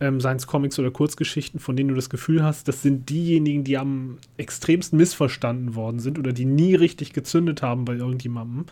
ähm, 0.00 0.20
Science 0.20 0.46
Comics 0.46 0.78
oder 0.78 0.90
Kurzgeschichten, 0.90 1.60
von 1.60 1.76
denen 1.76 1.88
du 1.88 1.94
das 1.94 2.10
Gefühl 2.10 2.42
hast, 2.42 2.68
das 2.68 2.82
sind 2.82 3.08
diejenigen, 3.08 3.64
die 3.64 3.78
am 3.78 4.18
extremsten 4.36 4.98
missverstanden 4.98 5.74
worden 5.74 6.00
sind 6.00 6.18
oder 6.18 6.32
die 6.32 6.44
nie 6.44 6.74
richtig 6.74 7.12
gezündet 7.12 7.62
haben 7.62 7.84
bei 7.84 7.94
irgendjemandem. 7.94 8.66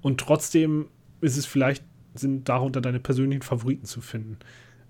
Und 0.00 0.20
trotzdem 0.20 0.88
ist 1.20 1.36
es 1.36 1.46
vielleicht, 1.46 1.84
sind 2.14 2.48
darunter 2.48 2.80
deine 2.80 3.00
persönlichen 3.00 3.42
Favoriten 3.42 3.84
zu 3.84 4.00
finden. 4.00 4.38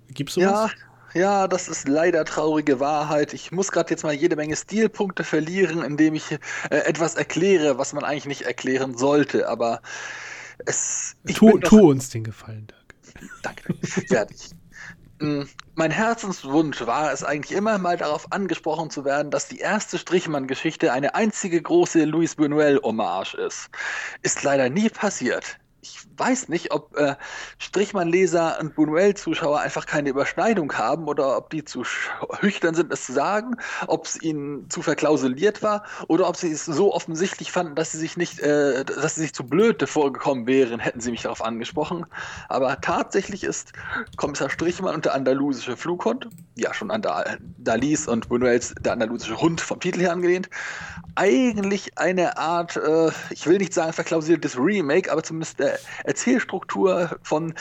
Gibt's 0.09 0.35
sowas? 0.35 0.71
Ja, 1.15 1.21
ja, 1.21 1.49
das 1.49 1.69
ist 1.69 1.89
leider 1.89 2.25
traurige 2.25 2.79
Wahrheit. 2.79 3.35
Ich 3.35 3.51
muss 3.51 3.73
gerade 3.73 3.91
jetzt 3.91 4.05
mal 4.05 4.13
jede 4.13 4.37
Menge 4.37 4.55
Stilpunkte 4.55 5.25
verlieren, 5.25 5.83
indem 5.83 6.15
ich 6.15 6.31
äh, 6.31 6.39
etwas 6.71 7.17
erkläre, 7.17 7.79
was 7.79 7.93
man 7.93 8.05
eigentlich 8.05 8.27
nicht 8.27 8.43
erklären 8.43 8.97
sollte. 8.97 9.49
Aber 9.49 9.81
es. 10.67 11.17
Tu, 11.35 11.59
tu 11.59 11.91
uns 11.91 12.11
den 12.11 12.23
Gefallen, 12.23 12.69
Dirk. 12.69 12.95
Danke. 13.43 13.75
Fertig. 13.83 14.51
Hm, 15.21 15.49
mein 15.75 15.91
Herzenswunsch 15.91 16.81
war 16.87 17.13
es 17.13 17.23
eigentlich 17.23 17.57
immer 17.57 17.77
mal 17.79 17.97
darauf 17.99 18.33
angesprochen 18.33 18.89
zu 18.91 19.05
werden, 19.05 19.31
dass 19.31 19.49
die 19.49 19.59
erste 19.59 19.99
Strichmann-Geschichte 19.99 20.93
eine 20.93 21.15
einzige 21.15 21.61
große 21.61 22.05
Louis 22.07 22.37
Buñuel-Hommage 22.39 23.35
ist. 23.35 23.69
Ist 24.23 24.43
leider 24.43 24.71
nie 24.71 24.89
passiert 24.89 25.60
ich 25.83 26.07
weiß 26.17 26.49
nicht, 26.49 26.73
ob 26.73 26.97
äh, 26.97 27.17
Strichmann-Leser 27.59 28.59
und 28.61 28.75
Buñuel-Zuschauer 28.75 29.61
einfach 29.61 29.87
keine 29.87 30.11
Überschneidung 30.11 30.73
haben 30.75 31.09
oder 31.09 31.37
ob 31.37 31.51
die 31.51 31.65
zu 31.65 31.85
schüchtern 31.85 32.75
sind, 32.75 32.93
es 32.93 33.07
zu 33.07 33.13
sagen, 33.13 33.57
ob 33.87 34.05
es 34.05 34.21
ihnen 34.21 34.69
zu 34.69 34.83
verklausuliert 34.83 35.63
war 35.63 35.85
oder 36.09 36.29
ob 36.29 36.37
sie 36.37 36.51
es 36.51 36.67
so 36.67 36.95
offensichtlich 36.95 37.53
fanden, 37.53 37.75
dass 37.75 37.93
sie 37.93 37.99
sich 37.99 38.17
nicht, 38.17 38.41
äh, 38.41 38.85
dass 38.85 39.15
sie 39.15 39.23
sich 39.23 39.35
zu 39.35 39.45
blöd 39.45 39.89
vorgekommen 39.89 40.47
wären, 40.47 40.81
hätten 40.81 41.01
sie 41.01 41.11
mich 41.11 41.23
darauf 41.23 41.43
angesprochen. 41.43 42.05
Aber 42.49 42.81
tatsächlich 42.81 43.45
ist 43.45 43.73
Kommissar 44.17 44.51
Strichmann 44.51 44.95
und 44.95 45.05
der 45.07 45.15
andalusische 45.15 45.77
Flughund, 45.77 46.29
ja 46.57 46.75
schon 46.75 46.91
an 46.91 47.03
Dalis 47.59 48.07
und 48.07 48.29
Buñuels 48.29 48.75
der 48.81 48.93
andalusische 48.93 49.41
Hund 49.41 49.61
vom 49.61 49.81
Titel 49.81 50.01
her 50.01 50.13
angelehnt, 50.13 50.51
eigentlich 51.15 51.99
eine 51.99 52.37
Art, 52.37 52.77
äh, 52.77 53.11
ich 53.31 53.47
will 53.47 53.59
nicht 53.59 53.75
sagen 53.75 53.93
verklausuliertes 53.93 54.59
Remake, 54.59 55.11
aber 55.11 55.23
zumindest 55.23 55.59
der 55.59 55.79
Erzählstruktur 56.05 57.19
von 57.23 57.55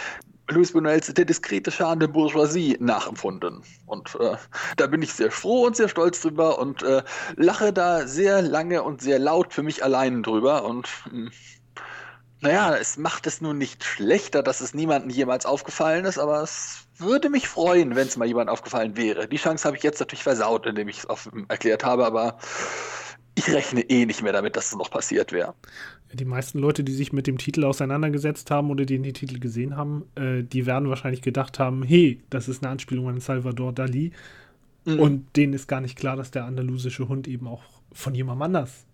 Louis 0.49 0.73
Buñuels 0.73 1.13
Der 1.13 1.25
diskrete 1.25 1.69
Charme 1.71 1.99
der 1.99 2.07
Bourgeoisie 2.07 2.77
nachempfunden. 2.79 3.61
Und 3.85 4.15
äh, 4.19 4.35
da 4.77 4.87
bin 4.87 5.01
ich 5.01 5.13
sehr 5.13 5.31
froh 5.31 5.67
und 5.67 5.75
sehr 5.75 5.89
stolz 5.89 6.21
drüber 6.21 6.57
und 6.57 6.81
äh, 6.81 7.03
lache 7.35 7.71
da 7.71 8.07
sehr 8.07 8.41
lange 8.41 8.81
und 8.81 9.01
sehr 9.01 9.19
laut 9.19 9.53
für 9.53 9.61
mich 9.61 9.83
allein 9.83 10.23
drüber. 10.23 10.63
Und 10.65 10.89
mh, 11.11 11.11
hm, 11.11 11.31
naja, 12.41 12.75
es 12.75 12.97
macht 12.97 13.27
es 13.27 13.41
nun 13.41 13.57
nicht 13.57 13.83
schlechter, 13.83 14.41
dass 14.41 14.61
es 14.61 14.73
niemandem 14.73 15.09
jemals 15.09 15.45
aufgefallen 15.45 16.05
ist, 16.05 16.17
aber 16.17 16.41
es 16.41 16.85
würde 16.97 17.29
mich 17.29 17.47
freuen, 17.47 17.95
wenn 17.95 18.07
es 18.07 18.17
mal 18.17 18.27
jemand 18.27 18.49
aufgefallen 18.49 18.95
wäre. 18.95 19.27
Die 19.27 19.37
Chance 19.37 19.65
habe 19.67 19.77
ich 19.77 19.83
jetzt 19.83 19.99
natürlich 19.99 20.23
versaut, 20.23 20.65
indem 20.65 20.87
ich 20.87 20.99
es 20.99 21.29
erklärt 21.49 21.83
habe, 21.83 22.05
aber 22.05 22.37
ich 23.39 23.53
rechne 23.53 23.81
eh 23.81 24.05
nicht 24.05 24.21
mehr 24.21 24.33
damit, 24.33 24.55
dass 24.55 24.67
es 24.67 24.75
noch 24.75 24.91
passiert 24.91 25.31
wäre. 25.31 25.53
Die 26.13 26.25
meisten 26.25 26.59
Leute, 26.59 26.83
die 26.83 26.93
sich 26.93 27.13
mit 27.13 27.27
dem 27.27 27.37
Titel 27.37 27.63
auseinandergesetzt 27.63 28.49
haben 28.51 28.69
oder 28.71 28.85
die 28.85 28.99
den 28.99 29.13
Titel 29.13 29.39
gesehen 29.39 29.75
haben, 29.75 30.05
äh, 30.15 30.43
die 30.43 30.65
werden 30.65 30.89
wahrscheinlich 30.89 31.21
gedacht 31.21 31.59
haben, 31.59 31.83
hey, 31.83 32.21
das 32.29 32.47
ist 32.47 32.63
eine 32.63 32.71
Anspielung 32.71 33.09
an 33.09 33.19
Salvador 33.19 33.73
Dali. 33.73 34.11
Mhm. 34.85 34.99
Und 34.99 35.35
denen 35.35 35.53
ist 35.53 35.67
gar 35.67 35.81
nicht 35.81 35.97
klar, 35.97 36.15
dass 36.15 36.31
der 36.31 36.45
andalusische 36.45 37.07
Hund 37.07 37.27
eben 37.27 37.47
auch 37.47 37.63
von 37.91 38.15
jemandem 38.15 38.43
anders 38.43 38.85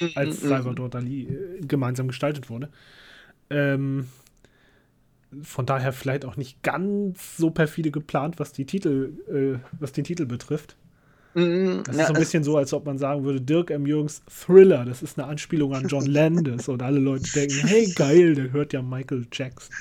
mhm. 0.00 0.10
als 0.14 0.42
mhm. 0.42 0.48
Salvador 0.48 0.88
Dali 0.88 1.24
äh, 1.24 1.60
gemeinsam 1.60 2.08
gestaltet 2.08 2.50
wurde. 2.50 2.70
Ähm, 3.50 4.08
von 5.42 5.66
daher 5.66 5.92
vielleicht 5.92 6.24
auch 6.24 6.36
nicht 6.36 6.62
ganz 6.62 7.36
so 7.36 7.50
perfide 7.50 7.90
geplant, 7.90 8.38
was 8.38 8.52
die 8.52 8.64
Titel, 8.64 9.12
äh, 9.28 9.58
was 9.78 9.92
den 9.92 10.04
Titel 10.04 10.26
betrifft. 10.26 10.76
Mm, 11.38 11.84
das 11.84 11.96
ist 11.96 12.06
so 12.06 12.12
ein 12.14 12.18
bisschen 12.18 12.44
so, 12.44 12.56
als 12.56 12.72
ob 12.72 12.84
man 12.84 12.98
sagen 12.98 13.22
würde, 13.22 13.40
Dirk 13.40 13.70
M. 13.70 13.86
Jürgens 13.86 14.22
Thriller, 14.26 14.84
das 14.84 15.02
ist 15.02 15.18
eine 15.18 15.28
Anspielung 15.28 15.72
an 15.74 15.86
John 15.86 16.06
Landis 16.06 16.68
und 16.68 16.82
alle 16.82 16.98
Leute 16.98 17.30
denken, 17.32 17.66
hey 17.66 17.92
geil, 17.94 18.34
der 18.34 18.50
hört 18.50 18.72
ja 18.72 18.82
Michael 18.82 19.26
Jackson. 19.32 19.72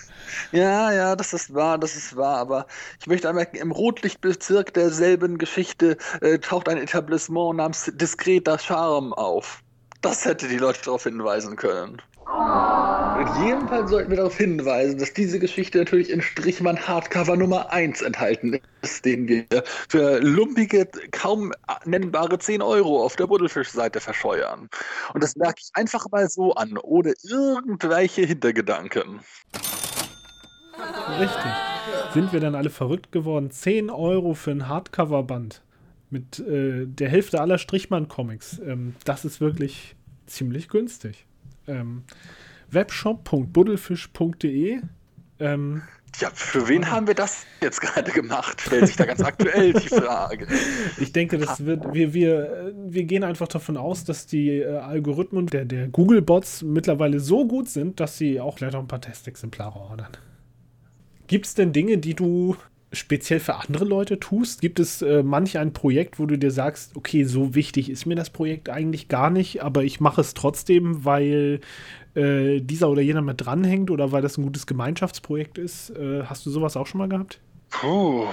Ja, 0.52 0.92
ja, 0.92 1.16
das 1.16 1.34
ist 1.34 1.54
wahr, 1.54 1.80
das 1.80 1.96
ist 1.96 2.16
wahr, 2.16 2.38
aber 2.38 2.68
ich 3.00 3.08
möchte 3.08 3.28
anmerken, 3.28 3.58
im 3.58 3.72
Rotlichtbezirk 3.72 4.74
derselben 4.74 5.38
Geschichte 5.38 5.98
äh, 6.22 6.38
taucht 6.38 6.70
ein 6.70 6.78
Etablissement 6.78 7.58
namens 7.58 7.92
Diskreter 7.96 8.60
Charme 8.60 9.14
auf. 9.14 9.64
Das 10.02 10.26
hätte 10.26 10.48
die 10.48 10.58
Leute 10.58 10.82
darauf 10.86 11.04
hinweisen 11.04 11.56
können. 11.56 12.02
In 13.20 13.44
jedem 13.44 13.68
Fall 13.68 13.88
sollten 13.88 14.12
wir 14.12 14.18
darauf 14.18 14.38
hinweisen, 14.38 15.00
dass 15.00 15.12
diese 15.12 15.40
Geschichte 15.40 15.80
natürlich 15.80 16.12
in 16.12 16.22
Strichmann 16.22 16.78
Hardcover 16.78 17.36
Nummer 17.36 17.72
1 17.72 18.04
enthalten 18.04 18.60
ist, 18.84 19.06
den 19.06 19.28
wir 19.28 19.46
für 19.90 20.20
lumpige, 20.20 20.88
kaum 21.12 21.52
nennbare 21.86 22.38
10 22.38 22.62
Euro 22.62 23.04
auf 23.04 23.16
der 23.16 23.26
Buddelfisch-Seite 23.26 24.02
verscheuern. 24.02 24.70
Und 25.16 25.24
das 25.24 25.36
merke 25.36 25.62
ich 25.64 25.70
einfach 25.74 26.06
mal 26.12 26.30
so 26.30 26.54
an, 26.54 26.78
ohne 26.78 27.16
irgendwelche 27.24 28.22
Hintergedanken. 28.22 29.22
Richtig. 31.20 31.52
Sind 32.14 32.32
wir 32.34 32.40
dann 32.40 32.54
alle 32.54 32.70
verrückt 32.70 33.12
geworden? 33.12 33.50
10 33.50 33.90
Euro 33.90 34.36
für 34.36 34.52
ein 34.52 34.68
Hardcover-Band 34.68 35.64
mit 36.12 36.38
äh, 36.40 36.86
der 36.86 37.10
Hälfte 37.10 37.42
aller 37.42 37.58
Strichmann-Comics. 37.58 38.60
Ähm, 38.60 38.96
das 39.06 39.26
ist 39.26 39.42
wirklich 39.42 39.96
ziemlich 40.28 40.70
günstig. 40.70 41.26
Ähm, 41.68 42.04
webshop.buddelfisch.de 42.72 44.82
ähm, 45.40 45.84
ja, 46.20 46.32
für 46.34 46.68
wen 46.68 46.90
haben 46.90 47.06
wir 47.06 47.14
das 47.14 47.46
jetzt 47.62 47.80
gerade 47.80 48.12
gemacht? 48.12 48.62
Stellt 48.62 48.88
sich 48.88 48.96
da 48.96 49.06
ganz 49.06 49.22
aktuell 49.22 49.74
die 49.74 49.88
Frage. 49.88 50.48
Ich 51.00 51.12
denke, 51.12 51.38
das 51.38 51.66
wird, 51.66 51.94
wir, 51.94 52.14
wir, 52.14 52.74
wir 52.76 53.04
gehen 53.04 53.24
einfach 53.24 53.48
davon 53.48 53.78
aus, 53.78 54.04
dass 54.04 54.26
die 54.26 54.50
äh, 54.50 54.78
Algorithmen 54.78 55.46
der, 55.46 55.66
der 55.66 55.90
Google-Bots 55.90 56.64
mittlerweile 56.64 57.20
so 57.20 57.46
gut 57.46 57.70
sind, 57.70 58.00
dass 58.00 58.18
sie 58.18 58.42
auch 58.42 58.60
noch 58.60 58.74
ein 58.74 58.88
paar 58.88 59.02
Testexemplare 59.02 59.80
ordern. 59.80 60.12
Gibt 61.28 61.46
es 61.46 61.54
denn 61.54 61.72
Dinge, 61.72 62.00
die 62.00 62.16
du 62.16 62.56
speziell 62.92 63.40
für 63.40 63.56
andere 63.56 63.86
Leute 63.86 64.20
tust? 64.20 64.62
Gibt 64.62 64.80
es 64.80 65.02
äh, 65.02 65.24
manch 65.24 65.58
ein 65.58 65.74
Projekt, 65.74 66.20
wo 66.20 66.26
du 66.26 66.38
dir 66.38 66.52
sagst, 66.52 66.96
okay, 66.96 67.24
so 67.24 67.56
wichtig 67.56 67.90
ist 67.90 68.06
mir 68.06 68.16
das 68.16 68.30
Projekt 68.30 68.70
eigentlich 68.70 69.08
gar 69.08 69.30
nicht, 69.30 69.64
aber 69.64 69.84
ich 69.84 70.00
mache 70.00 70.22
es 70.22 70.34
trotzdem, 70.34 71.04
weil 71.06 71.60
äh, 72.16 72.62
dieser 72.62 72.90
oder 72.90 73.02
jener 73.02 73.22
mit 73.22 73.46
dranhängt 73.46 73.92
oder 73.92 74.12
weil 74.12 74.22
das 74.22 74.38
ein 74.38 74.44
gutes 74.44 74.66
Gemeinschaftsprojekt 74.66 75.58
ist? 75.58 75.90
Äh, 75.92 76.24
hast 76.24 76.46
du 76.46 76.50
sowas 76.50 76.78
auch 76.78 76.88
schon 76.88 77.00
mal 77.00 77.10
gehabt? 77.10 77.40
Puh, 77.70 78.26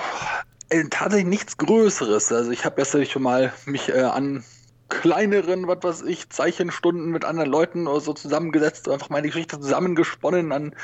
tatsächlich 0.91 1.29
nichts 1.29 1.57
Größeres. 1.57 2.33
Also 2.33 2.51
ich 2.51 2.65
habe 2.65 2.81
erst 2.81 3.11
schon 3.11 3.23
mal 3.23 3.53
mich 3.67 3.89
äh, 3.89 4.03
an 4.03 4.45
kleineren, 4.89 5.67
was 5.67 5.83
weiß 5.83 6.03
ich, 6.03 6.31
Zeichenstunden 6.31 7.11
mit 7.11 7.25
anderen 7.25 7.51
Leuten 7.51 7.87
oder 7.87 8.01
so 8.01 8.13
zusammengesetzt, 8.13 8.89
einfach 8.89 9.11
meine 9.11 9.27
Geschichte 9.27 9.59
zusammengesponnen, 9.59 10.53
an 10.53 10.75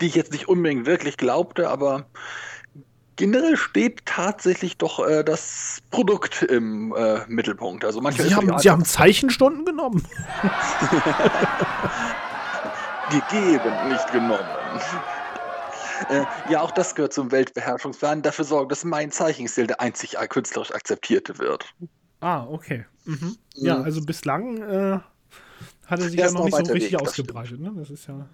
die 0.00 0.06
ich 0.06 0.14
jetzt 0.14 0.32
nicht 0.32 0.48
unbedingt 0.48 0.86
wirklich 0.86 1.16
glaubte, 1.16 1.68
aber 1.68 2.06
generell 3.20 3.56
steht 3.58 4.06
tatsächlich 4.06 4.78
doch 4.78 5.06
äh, 5.06 5.22
das 5.22 5.82
Produkt 5.90 6.42
im 6.42 6.94
äh, 6.96 7.20
Mittelpunkt. 7.28 7.84
Also 7.84 8.00
manchmal 8.00 8.28
Sie, 8.28 8.34
haben, 8.34 8.58
Sie 8.58 8.70
haben 8.70 8.84
Zeichenstunden 8.86 9.66
genommen. 9.66 10.02
Gegeben, 13.10 13.88
nicht 13.88 14.10
genommen. 14.10 14.40
Äh, 16.08 16.24
ja, 16.50 16.62
auch 16.62 16.70
das 16.70 16.94
gehört 16.94 17.12
zum 17.12 17.30
Weltbeherrschungsplan. 17.30 18.22
Dafür 18.22 18.46
sorgen, 18.46 18.70
dass 18.70 18.84
mein 18.84 19.10
Zeichenstil 19.10 19.66
der 19.66 19.82
einzig 19.82 20.16
künstlerisch 20.30 20.72
akzeptierte 20.72 21.38
wird. 21.38 21.66
Ah, 22.20 22.44
okay. 22.44 22.86
Mhm. 23.04 23.36
Ja, 23.54 23.76
mhm. 23.78 23.84
also 23.84 24.00
bislang 24.00 24.62
äh, 24.62 24.98
hat 25.86 26.00
er 26.00 26.08
sich 26.08 26.18
ja 26.18 26.30
noch 26.30 26.44
nicht 26.44 26.56
so 26.56 26.72
richtig 26.72 26.92
Weg, 26.92 27.02
ausgebreitet. 27.02 27.60
Ne? 27.60 27.72
Das 27.76 27.90
ist 27.90 28.06
ja. 28.06 28.26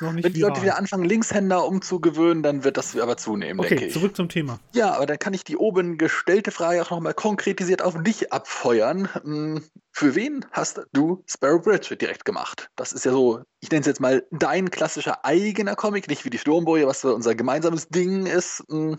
Wenn 0.00 0.34
die 0.34 0.40
Leute 0.40 0.62
wieder 0.62 0.76
anfangen, 0.76 1.04
Linkshänder 1.04 1.64
umzugewöhnen, 1.64 2.42
dann 2.42 2.62
wird 2.62 2.76
das 2.76 2.94
aber 2.96 3.16
zunehmen, 3.16 3.60
okay, 3.60 3.70
denke 3.70 3.86
ich. 3.86 3.92
zurück 3.94 4.14
zum 4.14 4.28
Thema. 4.28 4.60
Ja, 4.74 4.94
aber 4.94 5.06
dann 5.06 5.18
kann 5.18 5.32
ich 5.32 5.44
die 5.44 5.56
oben 5.56 5.96
gestellte 5.96 6.50
Frage 6.50 6.82
auch 6.82 6.90
nochmal 6.90 7.14
konkretisiert 7.14 7.80
auf 7.80 8.02
dich 8.02 8.30
abfeuern. 8.30 9.08
Hm, 9.14 9.64
für 9.90 10.14
wen 10.14 10.44
hast 10.52 10.82
du 10.92 11.24
Sparrow 11.26 11.62
Bridge 11.62 11.96
direkt 11.96 12.26
gemacht? 12.26 12.70
Das 12.76 12.92
ist 12.92 13.06
ja 13.06 13.12
so, 13.12 13.40
ich 13.60 13.70
nenne 13.70 13.80
es 13.80 13.86
jetzt 13.86 14.00
mal 14.00 14.26
dein 14.30 14.70
klassischer 14.70 15.24
eigener 15.24 15.74
Comic, 15.74 16.08
nicht 16.08 16.24
wie 16.24 16.30
die 16.30 16.38
Sturmboje, 16.38 16.86
was 16.86 17.04
unser 17.04 17.34
gemeinsames 17.34 17.88
Ding 17.88 18.26
ist. 18.26 18.62
Hm. 18.68 18.98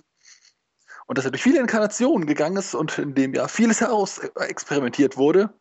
Und 1.05 1.17
dass 1.17 1.25
er 1.25 1.31
durch 1.31 1.43
viele 1.43 1.60
Inkarnationen 1.60 2.27
gegangen 2.27 2.58
ist 2.58 2.75
und 2.75 2.98
in 2.98 3.15
dem 3.15 3.34
ja 3.34 3.48
vieles 3.48 3.81
heraus 3.81 4.19
experimentiert 4.39 5.17
wurde. 5.17 5.51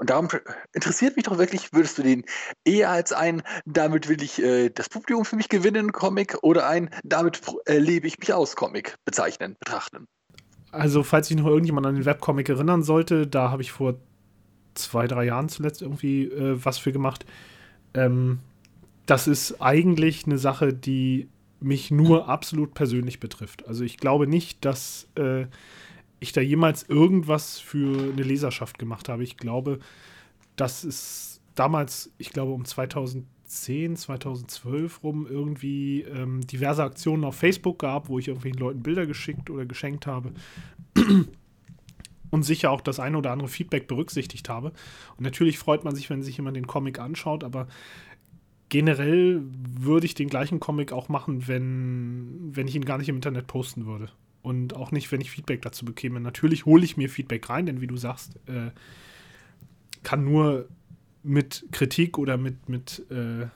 Und 0.00 0.08
darum 0.08 0.28
interessiert 0.72 1.16
mich 1.16 1.26
doch 1.26 1.36
wirklich, 1.36 1.74
würdest 1.74 1.98
du 1.98 2.02
den 2.02 2.24
eher 2.64 2.88
als 2.88 3.12
ein, 3.12 3.42
damit 3.66 4.08
will 4.08 4.22
ich 4.22 4.42
äh, 4.42 4.70
das 4.70 4.88
Publikum 4.88 5.26
für 5.26 5.36
mich 5.36 5.50
gewinnen, 5.50 5.92
Comic 5.92 6.38
oder 6.40 6.66
ein, 6.66 6.88
damit 7.04 7.42
äh, 7.66 7.76
lebe 7.76 8.06
ich 8.06 8.18
mich 8.18 8.32
aus, 8.32 8.56
Comic 8.56 8.96
bezeichnen, 9.04 9.56
betrachten? 9.58 10.06
Also, 10.72 11.02
falls 11.02 11.28
sich 11.28 11.36
noch 11.36 11.46
irgendjemand 11.46 11.86
an 11.86 11.96
den 11.96 12.06
Webcomic 12.06 12.48
erinnern 12.48 12.82
sollte, 12.82 13.26
da 13.26 13.50
habe 13.50 13.60
ich 13.60 13.72
vor 13.72 13.98
zwei, 14.72 15.06
drei 15.06 15.26
Jahren 15.26 15.50
zuletzt 15.50 15.82
irgendwie 15.82 16.24
äh, 16.24 16.64
was 16.64 16.78
für 16.78 16.92
gemacht. 16.92 17.26
Ähm, 17.92 18.38
das 19.04 19.28
ist 19.28 19.60
eigentlich 19.60 20.24
eine 20.24 20.38
Sache, 20.38 20.72
die 20.72 21.28
mich 21.60 21.90
nur 21.90 22.26
absolut 22.26 22.72
persönlich 22.72 23.20
betrifft. 23.20 23.68
Also 23.68 23.84
ich 23.84 23.98
glaube 23.98 24.26
nicht, 24.26 24.64
dass 24.64 25.08
äh, 25.16 25.44
ich 26.20 26.32
da 26.32 26.42
jemals 26.42 26.82
irgendwas 26.84 27.58
für 27.58 28.12
eine 28.12 28.22
Leserschaft 28.22 28.78
gemacht 28.78 29.08
habe. 29.08 29.24
Ich 29.24 29.38
glaube, 29.38 29.80
dass 30.54 30.84
es 30.84 31.40
damals, 31.54 32.12
ich 32.18 32.30
glaube 32.30 32.52
um 32.52 32.64
2010, 32.64 33.96
2012 33.96 35.02
rum 35.02 35.26
irgendwie 35.28 36.02
ähm, 36.02 36.46
diverse 36.46 36.84
Aktionen 36.84 37.24
auf 37.24 37.36
Facebook 37.36 37.78
gab, 37.78 38.08
wo 38.08 38.18
ich 38.18 38.28
irgendwelchen 38.28 38.60
Leuten 38.60 38.82
Bilder 38.82 39.06
geschickt 39.06 39.48
oder 39.50 39.64
geschenkt 39.64 40.06
habe. 40.06 40.32
Und 42.30 42.44
sicher 42.44 42.70
auch 42.70 42.80
das 42.80 43.00
eine 43.00 43.18
oder 43.18 43.32
andere 43.32 43.48
Feedback 43.48 43.88
berücksichtigt 43.88 44.48
habe. 44.48 44.68
Und 45.16 45.24
natürlich 45.24 45.58
freut 45.58 45.82
man 45.82 45.96
sich, 45.96 46.10
wenn 46.10 46.22
sich 46.22 46.36
jemand 46.36 46.56
den 46.56 46.68
Comic 46.68 47.00
anschaut, 47.00 47.42
aber 47.42 47.66
generell 48.68 49.42
würde 49.42 50.06
ich 50.06 50.14
den 50.14 50.28
gleichen 50.28 50.60
Comic 50.60 50.92
auch 50.92 51.08
machen, 51.08 51.48
wenn, 51.48 52.54
wenn 52.54 52.68
ich 52.68 52.76
ihn 52.76 52.84
gar 52.84 52.98
nicht 52.98 53.08
im 53.08 53.16
Internet 53.16 53.48
posten 53.48 53.84
würde 53.86 54.10
und 54.42 54.74
auch 54.74 54.92
nicht, 54.92 55.10
wenn 55.12 55.20
ich 55.20 55.30
Feedback 55.30 55.62
dazu 55.62 55.84
bekäme. 55.84 56.20
Natürlich 56.20 56.64
hole 56.66 56.84
ich 56.84 56.96
mir 56.96 57.08
Feedback 57.08 57.48
rein, 57.50 57.66
denn 57.66 57.80
wie 57.80 57.86
du 57.86 57.96
sagst, 57.96 58.36
äh, 58.46 58.70
kann 60.02 60.24
nur 60.24 60.68
mit 61.22 61.66
Kritik 61.72 62.16
oder 62.18 62.36
mit, 62.36 62.68
mit 62.68 63.04
äh, 63.10 63.46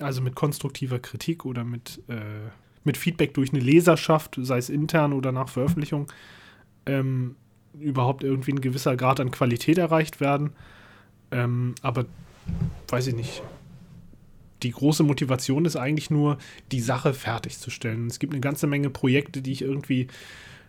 also 0.00 0.22
mit 0.22 0.34
konstruktiver 0.34 0.98
Kritik 0.98 1.44
oder 1.44 1.64
mit, 1.64 2.02
äh, 2.08 2.50
mit 2.84 2.96
Feedback 2.96 3.34
durch 3.34 3.52
eine 3.52 3.60
Leserschaft, 3.60 4.38
sei 4.40 4.58
es 4.58 4.70
intern 4.70 5.12
oder 5.12 5.32
nach 5.32 5.48
Veröffentlichung, 5.48 6.10
ähm, 6.86 7.36
überhaupt 7.78 8.24
irgendwie 8.24 8.52
ein 8.52 8.60
gewisser 8.60 8.96
Grad 8.96 9.20
an 9.20 9.30
Qualität 9.30 9.78
erreicht 9.78 10.20
werden. 10.20 10.52
Ähm, 11.30 11.74
aber 11.82 12.06
weiß 12.88 13.06
ich 13.08 13.14
nicht 13.14 13.42
die 14.62 14.70
große 14.70 15.02
Motivation 15.02 15.64
ist 15.64 15.76
eigentlich 15.76 16.10
nur, 16.10 16.38
die 16.70 16.80
Sache 16.80 17.14
fertigzustellen. 17.14 18.06
Es 18.06 18.18
gibt 18.18 18.32
eine 18.32 18.40
ganze 18.40 18.66
Menge 18.66 18.90
Projekte, 18.90 19.42
die 19.42 19.52
ich 19.52 19.62
irgendwie 19.62 20.08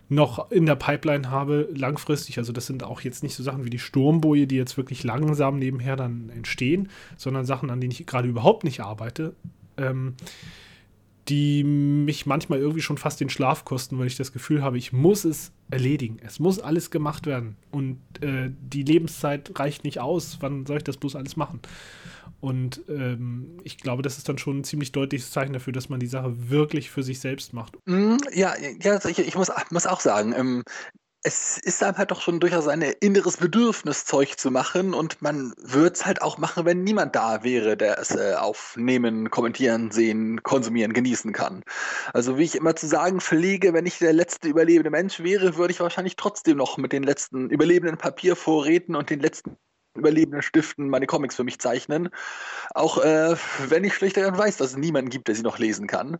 noch 0.09 0.51
in 0.51 0.65
der 0.65 0.75
Pipeline 0.75 1.29
habe, 1.29 1.69
langfristig. 1.73 2.37
Also 2.37 2.51
das 2.51 2.65
sind 2.65 2.83
auch 2.83 3.01
jetzt 3.01 3.23
nicht 3.23 3.35
so 3.35 3.43
Sachen 3.43 3.65
wie 3.65 3.69
die 3.69 3.79
Sturmboje, 3.79 4.47
die 4.47 4.55
jetzt 4.55 4.77
wirklich 4.77 5.03
langsam 5.03 5.57
nebenher 5.59 5.95
dann 5.95 6.29
entstehen, 6.29 6.89
sondern 7.17 7.45
Sachen, 7.45 7.69
an 7.69 7.79
denen 7.81 7.91
ich 7.91 8.05
gerade 8.05 8.27
überhaupt 8.27 8.63
nicht 8.63 8.81
arbeite. 8.81 9.33
Ähm, 9.77 10.15
die 11.29 11.63
mich 11.63 12.25
manchmal 12.25 12.59
irgendwie 12.59 12.81
schon 12.81 12.97
fast 12.97 13.21
den 13.21 13.29
Schlaf 13.29 13.63
kosten, 13.63 13.97
weil 13.97 14.07
ich 14.07 14.17
das 14.17 14.33
Gefühl 14.33 14.61
habe, 14.61 14.77
ich 14.77 14.91
muss 14.91 15.23
es 15.23 15.51
erledigen. 15.71 16.17
Es 16.21 16.39
muss 16.39 16.59
alles 16.59 16.91
gemacht 16.91 17.25
werden. 17.25 17.55
Und 17.71 17.99
äh, 18.21 18.51
die 18.61 18.83
Lebenszeit 18.83 19.57
reicht 19.57 19.83
nicht 19.83 19.99
aus. 19.99 20.37
Wann 20.41 20.65
soll 20.65 20.77
ich 20.77 20.83
das 20.83 20.97
bloß 20.97 21.15
alles 21.15 21.37
machen? 21.37 21.61
Und 22.41 22.81
ähm, 22.89 23.57
ich 23.63 23.77
glaube, 23.77 24.01
das 24.01 24.17
ist 24.17 24.27
dann 24.27 24.37
schon 24.37 24.59
ein 24.59 24.63
ziemlich 24.65 24.91
deutliches 24.91 25.31
Zeichen 25.31 25.53
dafür, 25.53 25.71
dass 25.71 25.87
man 25.87 26.01
die 26.01 26.07
Sache 26.07 26.49
wirklich 26.49 26.91
für 26.91 27.01
sich 27.01 27.21
selbst 27.21 27.53
macht. 27.53 27.77
Mm, 27.85 28.17
ja, 28.33 28.53
ja 28.81 28.99
ich, 29.05 29.19
ich 29.19 29.35
muss, 29.35 29.49
muss 29.71 29.87
auch 29.87 30.01
sagen, 30.01 30.33
ähm, 30.35 30.63
es 31.23 31.57
ist 31.57 31.81
einem 31.81 31.97
halt 31.97 32.11
doch 32.11 32.21
schon 32.21 32.41
durchaus 32.41 32.67
ein 32.67 32.81
inneres 32.81 33.37
Bedürfnis, 33.37 34.03
Zeug 34.03 34.37
zu 34.37 34.51
machen 34.51 34.93
und 34.93 35.21
man 35.21 35.53
würde 35.57 35.93
es 35.93 36.05
halt 36.05 36.21
auch 36.21 36.37
machen, 36.37 36.65
wenn 36.65 36.83
niemand 36.83 37.15
da 37.15 37.43
wäre, 37.43 37.77
der 37.77 37.97
es 37.97 38.11
äh, 38.11 38.33
aufnehmen, 38.35 39.31
kommentieren, 39.31 39.89
sehen, 39.91 40.43
konsumieren, 40.43 40.91
genießen 40.91 41.31
kann. 41.31 41.63
Also 42.13 42.37
wie 42.37 42.43
ich 42.43 42.55
immer 42.55 42.75
zu 42.75 42.87
sagen 42.87 43.21
pflege, 43.21 43.73
wenn 43.73 43.85
ich 43.85 43.99
der 43.99 44.11
letzte 44.11 44.49
überlebende 44.49 44.89
Mensch 44.89 45.21
wäre, 45.21 45.55
würde 45.55 45.71
ich 45.71 45.79
wahrscheinlich 45.79 46.17
trotzdem 46.17 46.57
noch 46.57 46.77
mit 46.77 46.91
den 46.91 47.03
letzten 47.03 47.49
überlebenden 47.49 47.97
Papiervorräten 47.97 48.95
und 48.95 49.09
den 49.09 49.21
letzten 49.21 49.55
überlebenden 49.95 50.41
Stiften 50.41 50.89
meine 50.89 51.07
Comics 51.07 51.35
für 51.35 51.45
mich 51.45 51.59
zeichnen. 51.59 52.09
Auch 52.73 52.97
äh, 52.97 53.37
wenn 53.67 53.85
ich 53.85 53.93
schlicht 53.93 54.17
weiß, 54.17 54.57
dass 54.57 54.71
es 54.71 54.77
niemanden 54.77 55.09
gibt, 55.09 55.29
der 55.29 55.35
sie 55.35 55.43
noch 55.43 55.59
lesen 55.59 55.87
kann. 55.87 56.17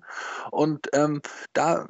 Und 0.51 0.89
ähm, 0.93 1.21
da, 1.51 1.87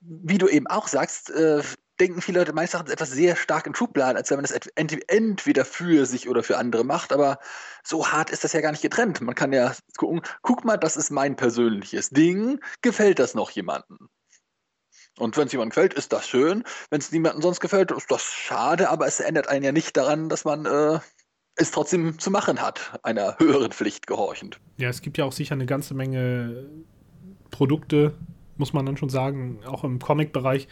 wie 0.00 0.38
du 0.38 0.48
eben 0.48 0.66
auch 0.66 0.88
sagst, 0.88 1.30
äh, 1.30 1.62
denken 2.00 2.22
viele 2.22 2.40
Leute 2.40 2.52
meistens 2.52 2.90
etwas 2.90 3.10
sehr 3.10 3.36
stark 3.36 3.66
in 3.66 3.74
Schubladen, 3.74 4.16
als 4.16 4.30
wenn 4.30 4.38
man 4.38 4.44
das 4.44 4.52
entweder 5.06 5.64
für 5.64 6.06
sich 6.06 6.28
oder 6.28 6.42
für 6.42 6.56
andere 6.56 6.84
macht, 6.84 7.12
aber 7.12 7.38
so 7.84 8.08
hart 8.08 8.30
ist 8.30 8.42
das 8.42 8.52
ja 8.52 8.60
gar 8.60 8.70
nicht 8.70 8.82
getrennt. 8.82 9.20
Man 9.20 9.34
kann 9.34 9.52
ja 9.52 9.74
gucken, 9.96 10.22
guck 10.42 10.64
mal, 10.64 10.76
das 10.76 10.96
ist 10.96 11.10
mein 11.10 11.36
persönliches 11.36 12.10
Ding, 12.10 12.60
gefällt 12.80 13.18
das 13.18 13.34
noch 13.34 13.50
jemandem? 13.50 14.08
Und 15.18 15.36
wenn 15.36 15.46
es 15.46 15.52
jemandem 15.52 15.70
gefällt, 15.70 15.94
ist 15.94 16.12
das 16.12 16.26
schön. 16.26 16.64
Wenn 16.88 17.00
es 17.00 17.12
niemandem 17.12 17.42
sonst 17.42 17.60
gefällt, 17.60 17.90
ist 17.90 18.10
das 18.10 18.24
schade, 18.24 18.88
aber 18.88 19.06
es 19.06 19.20
ändert 19.20 19.48
einen 19.48 19.64
ja 19.64 19.72
nicht 19.72 19.96
daran, 19.96 20.28
dass 20.28 20.44
man 20.44 20.64
äh, 20.64 21.00
es 21.56 21.70
trotzdem 21.70 22.18
zu 22.18 22.30
machen 22.30 22.62
hat, 22.62 22.98
einer 23.02 23.38
höheren 23.38 23.72
Pflicht 23.72 24.06
gehorchend. 24.06 24.58
Ja, 24.78 24.88
es 24.88 25.02
gibt 25.02 25.18
ja 25.18 25.24
auch 25.24 25.32
sicher 25.32 25.54
eine 25.54 25.66
ganze 25.66 25.94
Menge 25.94 26.66
Produkte, 27.50 28.14
muss 28.56 28.72
man 28.72 28.86
dann 28.86 28.96
schon 28.96 29.10
sagen, 29.10 29.60
auch 29.66 29.84
im 29.84 29.98
Comic-Bereich, 29.98 30.68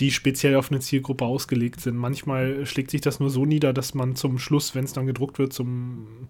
die 0.00 0.10
speziell 0.10 0.56
auf 0.56 0.70
eine 0.70 0.80
Zielgruppe 0.80 1.24
ausgelegt 1.24 1.80
sind. 1.80 1.96
Manchmal 1.96 2.66
schlägt 2.66 2.90
sich 2.90 3.00
das 3.00 3.20
nur 3.20 3.30
so 3.30 3.44
nieder, 3.44 3.72
dass 3.72 3.94
man 3.94 4.16
zum 4.16 4.38
Schluss, 4.38 4.74
wenn 4.74 4.84
es 4.84 4.92
dann 4.92 5.06
gedruckt 5.06 5.38
wird, 5.38 5.52
zum 5.52 6.28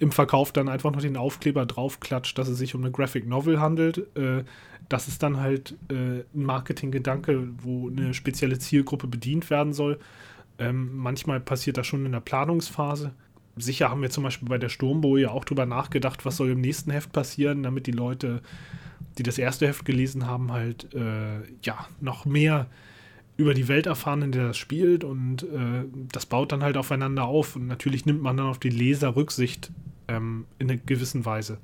im 0.00 0.12
Verkauf 0.12 0.50
dann 0.50 0.68
einfach 0.68 0.90
noch 0.90 1.02
den 1.02 1.18
Aufkleber 1.18 1.66
draufklatscht, 1.66 2.36
dass 2.38 2.48
es 2.48 2.58
sich 2.58 2.74
um 2.74 2.80
eine 2.80 2.90
Graphic 2.90 3.28
Novel 3.28 3.60
handelt. 3.60 3.98
Äh, 4.16 4.44
das 4.88 5.08
ist 5.08 5.22
dann 5.22 5.38
halt 5.38 5.76
äh, 5.90 6.20
ein 6.20 6.24
Marketinggedanke, 6.32 7.48
wo 7.62 7.88
eine 7.88 8.14
spezielle 8.14 8.58
Zielgruppe 8.58 9.06
bedient 9.06 9.50
werden 9.50 9.74
soll. 9.74 10.00
Ähm, 10.58 10.96
manchmal 10.96 11.38
passiert 11.38 11.76
das 11.76 11.86
schon 11.86 12.06
in 12.06 12.12
der 12.12 12.20
Planungsphase. 12.20 13.12
Sicher 13.56 13.90
haben 13.90 14.00
wir 14.00 14.10
zum 14.10 14.24
Beispiel 14.24 14.48
bei 14.48 14.58
der 14.58 14.70
Sturmboje 14.70 15.30
auch 15.30 15.44
drüber 15.44 15.66
nachgedacht, 15.66 16.24
was 16.24 16.38
soll 16.38 16.50
im 16.50 16.62
nächsten 16.62 16.90
Heft 16.90 17.12
passieren, 17.12 17.62
damit 17.62 17.86
die 17.86 17.92
Leute, 17.92 18.40
die 19.18 19.22
das 19.22 19.38
erste 19.38 19.66
Heft 19.66 19.84
gelesen 19.84 20.26
haben, 20.26 20.52
halt 20.52 20.92
äh, 20.94 21.40
ja 21.62 21.86
noch 22.00 22.24
mehr 22.24 22.66
über 23.36 23.54
die 23.54 23.68
Welt 23.68 23.86
erfahren, 23.86 24.22
in 24.22 24.32
der 24.32 24.48
das 24.48 24.58
spielt 24.58 25.02
und 25.02 25.44
äh, 25.44 25.84
das 26.12 26.26
baut 26.26 26.52
dann 26.52 26.62
halt 26.62 26.76
aufeinander 26.76 27.24
auf 27.24 27.56
und 27.56 27.66
natürlich 27.66 28.04
nimmt 28.04 28.22
man 28.22 28.36
dann 28.36 28.46
auf 28.46 28.58
die 28.58 28.70
Leser 28.70 29.16
Rücksicht 29.16 29.70
ähm, 30.08 30.46
in 30.58 30.70
einer 30.70 30.80
gewissen 30.80 31.24
Weise. 31.24 31.58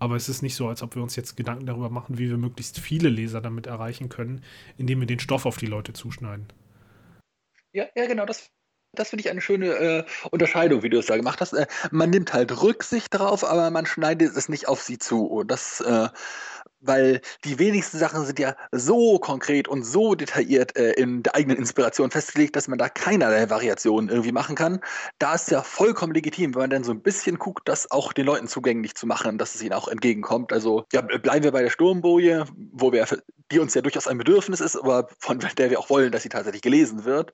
Aber 0.00 0.16
es 0.16 0.28
ist 0.28 0.42
nicht 0.42 0.56
so, 0.56 0.66
als 0.66 0.82
ob 0.82 0.96
wir 0.96 1.02
uns 1.02 1.14
jetzt 1.14 1.36
Gedanken 1.36 1.66
darüber 1.66 1.88
machen, 1.88 2.18
wie 2.18 2.28
wir 2.28 2.36
möglichst 2.36 2.80
viele 2.80 3.08
Leser 3.08 3.40
damit 3.40 3.68
erreichen 3.68 4.08
können, 4.08 4.42
indem 4.76 4.98
wir 4.98 5.06
den 5.06 5.20
Stoff 5.20 5.46
auf 5.46 5.58
die 5.58 5.66
Leute 5.66 5.92
zuschneiden. 5.92 6.46
Ja, 7.72 7.86
ja, 7.94 8.06
genau, 8.06 8.26
das 8.26 8.50
das 8.94 9.08
finde 9.08 9.22
ich 9.22 9.30
eine 9.30 9.40
schöne 9.40 9.68
äh, 9.68 10.04
Unterscheidung, 10.30 10.82
wie 10.82 10.90
du 10.90 10.98
es 10.98 11.06
da 11.06 11.16
gemacht 11.16 11.40
hast. 11.40 11.54
Äh, 11.54 11.66
man 11.90 12.10
nimmt 12.10 12.34
halt 12.34 12.62
Rücksicht 12.62 13.14
drauf, 13.14 13.42
aber 13.42 13.70
man 13.70 13.86
schneidet 13.86 14.36
es 14.36 14.48
nicht 14.50 14.68
auf 14.68 14.82
sie 14.82 14.98
zu. 14.98 15.24
Und 15.24 15.50
das 15.50 15.80
äh, 15.80 16.08
weil 16.82 17.20
die 17.44 17.58
wenigsten 17.58 17.98
Sachen 17.98 18.26
sind 18.26 18.38
ja 18.38 18.54
so 18.72 19.18
konkret 19.18 19.68
und 19.68 19.84
so 19.84 20.14
detailliert 20.14 20.76
äh, 20.76 20.92
in 20.92 21.22
der 21.22 21.34
eigenen 21.34 21.56
Inspiration 21.56 22.10
festgelegt, 22.10 22.56
dass 22.56 22.68
man 22.68 22.78
da 22.78 22.88
keinerlei 22.88 23.48
Variationen 23.48 24.10
irgendwie 24.10 24.32
machen 24.32 24.56
kann. 24.56 24.80
Da 25.18 25.34
ist 25.34 25.50
ja 25.50 25.62
vollkommen 25.62 26.12
legitim, 26.12 26.54
wenn 26.54 26.62
man 26.62 26.70
dann 26.70 26.84
so 26.84 26.92
ein 26.92 27.00
bisschen 27.00 27.38
guckt, 27.38 27.68
das 27.68 27.90
auch 27.90 28.12
den 28.12 28.26
Leuten 28.26 28.48
zugänglich 28.48 28.94
zu 28.94 29.06
machen, 29.06 29.38
dass 29.38 29.54
es 29.54 29.62
ihnen 29.62 29.72
auch 29.72 29.88
entgegenkommt. 29.88 30.52
Also 30.52 30.84
ja, 30.92 31.00
bleiben 31.00 31.44
wir 31.44 31.52
bei 31.52 31.62
der 31.62 31.70
Sturmboje, 31.70 32.44
wo 32.72 32.92
wir, 32.92 33.06
die 33.50 33.58
uns 33.60 33.74
ja 33.74 33.82
durchaus 33.82 34.06
ein 34.06 34.18
Bedürfnis 34.18 34.60
ist, 34.60 34.76
aber 34.76 35.08
von 35.18 35.38
der 35.58 35.70
wir 35.70 35.78
auch 35.78 35.90
wollen, 35.90 36.12
dass 36.12 36.24
sie 36.24 36.28
tatsächlich 36.28 36.62
gelesen 36.62 37.04
wird. 37.04 37.32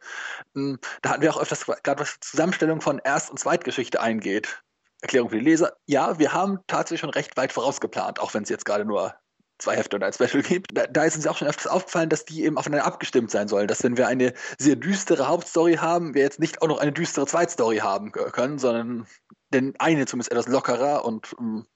Hm, 0.55 0.79
da 1.03 1.11
hatten 1.11 1.23
wir 1.23 1.35
auch 1.35 1.41
öfters 1.41 1.65
gerade 1.67 2.01
was 2.01 2.19
Zusammenstellung 2.21 2.81
von 2.81 3.01
Erst- 3.03 3.31
und 3.31 3.39
Zweitgeschichte 3.39 4.01
eingeht. 4.01 4.63
Erklärung 5.01 5.31
für 5.31 5.39
die 5.39 5.45
Leser. 5.45 5.77
Ja, 5.87 6.19
wir 6.19 6.33
haben 6.33 6.59
tatsächlich 6.67 7.01
schon 7.01 7.11
recht 7.11 7.37
weit 7.37 7.53
vorausgeplant, 7.53 8.19
auch 8.19 8.35
wenn 8.35 8.43
es 8.43 8.49
jetzt 8.49 8.65
gerade 8.65 8.85
nur 8.85 9.15
zwei 9.59 9.77
Hefte 9.77 9.97
und 9.97 10.03
ein 10.03 10.13
Special 10.13 10.43
gibt. 10.43 10.77
Da, 10.77 10.87
da, 10.87 11.05
ist 11.05 11.17
uns 11.17 11.27
auch 11.27 11.37
schon 11.37 11.49
öfters 11.49 11.67
aufgefallen, 11.67 12.09
dass 12.09 12.25
die 12.25 12.45
eben 12.45 12.59
aufeinander 12.59 12.87
abgestimmt 12.87 13.31
sein 13.31 13.49
sollen. 13.49 13.69
Dass 13.69 13.83
wenn 13.83 13.97
wir 13.97 14.09
eine 14.09 14.33
sehr 14.59 14.77
düstere 14.77 15.29
Hauptstory 15.29 15.75
haben, 15.75 16.15
wir 16.15 16.23
jetzt 16.23 16.41
nicht 16.41 16.63
auch 16.63 16.69
noch 16.69 16.79
eine 16.79 16.93
düstere 16.93 17.27
Zweitstory 17.27 17.79
haben 17.79 18.13
können, 18.13 18.59
sondern 18.59 19.07
denn 19.53 19.75
eine 19.79 20.07
zumindest 20.07 20.31
etwas 20.31 20.49
lockerer 20.49 21.05
und 21.05 21.33
um, 21.35 21.47
ähm, 21.47 21.67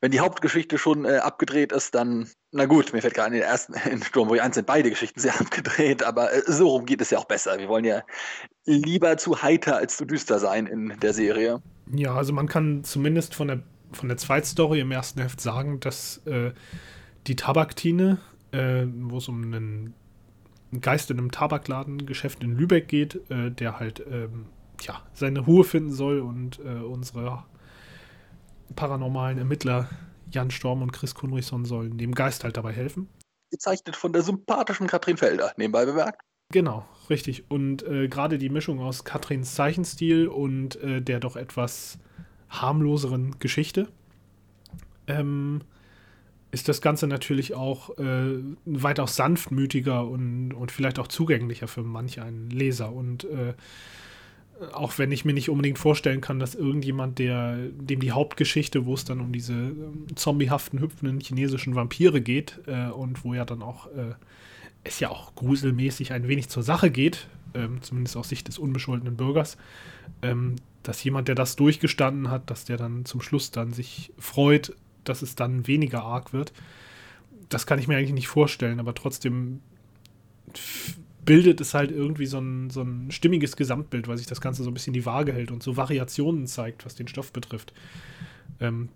wenn 0.00 0.10
die 0.10 0.20
Hauptgeschichte 0.20 0.78
schon 0.78 1.04
äh, 1.04 1.18
abgedreht 1.18 1.72
ist, 1.72 1.94
dann, 1.94 2.28
na 2.52 2.64
gut, 2.64 2.92
mir 2.92 3.02
fällt 3.02 3.14
gerade 3.14 3.28
in 3.28 3.34
den 3.34 3.42
ersten, 3.42 3.74
in 3.90 4.02
Sturm, 4.02 4.28
wo 4.28 4.34
1 4.34 4.54
sind 4.54 4.66
beide 4.66 4.90
Geschichten 4.90 5.20
sehr 5.20 5.34
abgedreht, 5.40 6.02
aber 6.02 6.32
äh, 6.32 6.42
so 6.46 6.68
rum 6.68 6.86
geht 6.86 7.00
es 7.00 7.10
ja 7.10 7.18
auch 7.18 7.26
besser. 7.26 7.58
Wir 7.58 7.68
wollen 7.68 7.84
ja 7.84 8.02
lieber 8.64 9.16
zu 9.18 9.42
heiter 9.42 9.76
als 9.76 9.96
zu 9.96 10.04
düster 10.04 10.38
sein 10.38 10.66
in 10.66 10.98
der 11.00 11.12
Serie. 11.12 11.62
Ja, 11.92 12.14
also 12.14 12.32
man 12.32 12.48
kann 12.48 12.84
zumindest 12.84 13.34
von 13.34 13.48
der, 13.48 13.62
von 13.92 14.08
der 14.08 14.16
Zweitstory 14.16 14.80
im 14.80 14.92
ersten 14.92 15.20
Heft 15.20 15.40
sagen, 15.40 15.80
dass 15.80 16.22
äh, 16.26 16.52
die 17.28 17.36
Tabaktine, 17.36 18.18
äh, 18.52 18.86
wo 18.86 19.18
es 19.18 19.28
um 19.28 19.42
einen 19.42 19.94
Geist 20.80 21.10
in 21.10 21.18
einem 21.18 21.30
Tabakladengeschäft 21.30 22.42
in 22.42 22.56
Lübeck 22.56 22.88
geht, 22.88 23.30
äh, 23.30 23.50
der 23.50 23.78
halt 23.78 24.04
ähm, 24.10 24.46
ja, 24.80 25.02
seine 25.12 25.40
Ruhe 25.40 25.64
finden 25.64 25.92
soll 25.92 26.20
und 26.20 26.58
äh, 26.60 26.80
unsere 26.80 27.44
paranormalen 28.74 29.38
Ermittler 29.38 29.88
Jan 30.30 30.50
Storm 30.50 30.82
und 30.82 30.92
Chris 30.92 31.14
Kunrichson 31.14 31.64
sollen 31.64 31.96
dem 31.98 32.14
Geist 32.14 32.44
halt 32.44 32.56
dabei 32.56 32.72
helfen. 32.72 33.08
Gezeichnet 33.50 33.96
von 33.96 34.12
der 34.12 34.22
sympathischen 34.22 34.86
Katrin 34.86 35.16
Felder, 35.16 35.52
nebenbei 35.56 35.86
bemerkt. 35.86 36.20
Genau, 36.52 36.86
richtig. 37.08 37.50
Und 37.50 37.82
äh, 37.82 38.08
gerade 38.08 38.38
die 38.38 38.50
Mischung 38.50 38.80
aus 38.80 39.04
Katrins 39.04 39.54
Zeichenstil 39.54 40.28
und 40.28 40.76
äh, 40.76 41.00
der 41.00 41.20
doch 41.20 41.36
etwas 41.36 41.98
harmloseren 42.48 43.38
Geschichte 43.38 43.88
ähm, 45.06 45.62
ist 46.50 46.68
das 46.68 46.80
Ganze 46.80 47.06
natürlich 47.06 47.54
auch 47.54 47.98
äh, 47.98 48.38
weitaus 48.64 49.16
sanftmütiger 49.16 50.06
und, 50.06 50.52
und 50.52 50.72
vielleicht 50.72 50.98
auch 50.98 51.08
zugänglicher 51.08 51.68
für 51.68 51.82
manch 51.82 52.20
einen 52.20 52.50
Leser. 52.50 52.92
Und 52.92 53.24
äh, 53.24 53.54
auch 54.72 54.98
wenn 54.98 55.12
ich 55.12 55.24
mir 55.24 55.34
nicht 55.34 55.50
unbedingt 55.50 55.78
vorstellen 55.78 56.20
kann, 56.20 56.38
dass 56.38 56.54
irgendjemand, 56.54 57.18
der, 57.18 57.56
dem 57.56 58.00
die 58.00 58.12
Hauptgeschichte, 58.12 58.86
wo 58.86 58.94
es 58.94 59.04
dann 59.04 59.20
um 59.20 59.32
diese 59.32 59.52
ähm, 59.52 60.06
zombiehaften, 60.14 60.80
hüpfenden 60.80 61.20
chinesischen 61.20 61.74
Vampire 61.74 62.20
geht 62.20 62.60
äh, 62.66 62.88
und 62.88 63.24
wo 63.24 63.34
ja 63.34 63.44
dann 63.44 63.62
auch 63.62 63.86
äh, 63.88 64.14
es 64.84 65.00
ja 65.00 65.10
auch 65.10 65.34
gruselmäßig 65.34 66.12
ein 66.12 66.28
wenig 66.28 66.48
zur 66.48 66.62
Sache 66.62 66.90
geht, 66.90 67.28
ähm, 67.54 67.82
zumindest 67.82 68.16
aus 68.16 68.30
Sicht 68.30 68.48
des 68.48 68.58
unbescholtenen 68.58 69.16
Bürgers, 69.16 69.58
ähm, 70.22 70.56
dass 70.82 71.02
jemand, 71.04 71.28
der 71.28 71.34
das 71.34 71.56
durchgestanden 71.56 72.30
hat, 72.30 72.50
dass 72.50 72.64
der 72.64 72.78
dann 72.78 73.04
zum 73.04 73.20
Schluss 73.20 73.50
dann 73.50 73.72
sich 73.72 74.12
freut, 74.18 74.74
dass 75.08 75.22
es 75.22 75.34
dann 75.34 75.66
weniger 75.66 76.02
arg 76.02 76.32
wird. 76.32 76.52
Das 77.48 77.66
kann 77.66 77.78
ich 77.78 77.88
mir 77.88 77.96
eigentlich 77.96 78.12
nicht 78.12 78.28
vorstellen, 78.28 78.80
aber 78.80 78.94
trotzdem 78.94 79.60
bildet 81.24 81.60
es 81.60 81.74
halt 81.74 81.90
irgendwie 81.90 82.26
so 82.26 82.38
ein, 82.38 82.70
so 82.70 82.82
ein 82.82 83.10
stimmiges 83.10 83.56
Gesamtbild, 83.56 84.08
weil 84.08 84.16
sich 84.16 84.26
das 84.26 84.40
Ganze 84.40 84.62
so 84.62 84.70
ein 84.70 84.74
bisschen 84.74 84.94
die 84.94 85.04
Waage 85.04 85.32
hält 85.32 85.50
und 85.50 85.62
so 85.62 85.76
Variationen 85.76 86.46
zeigt, 86.46 86.86
was 86.86 86.94
den 86.94 87.08
Stoff 87.08 87.32
betrifft. 87.32 87.74
Ähm, 88.60 88.88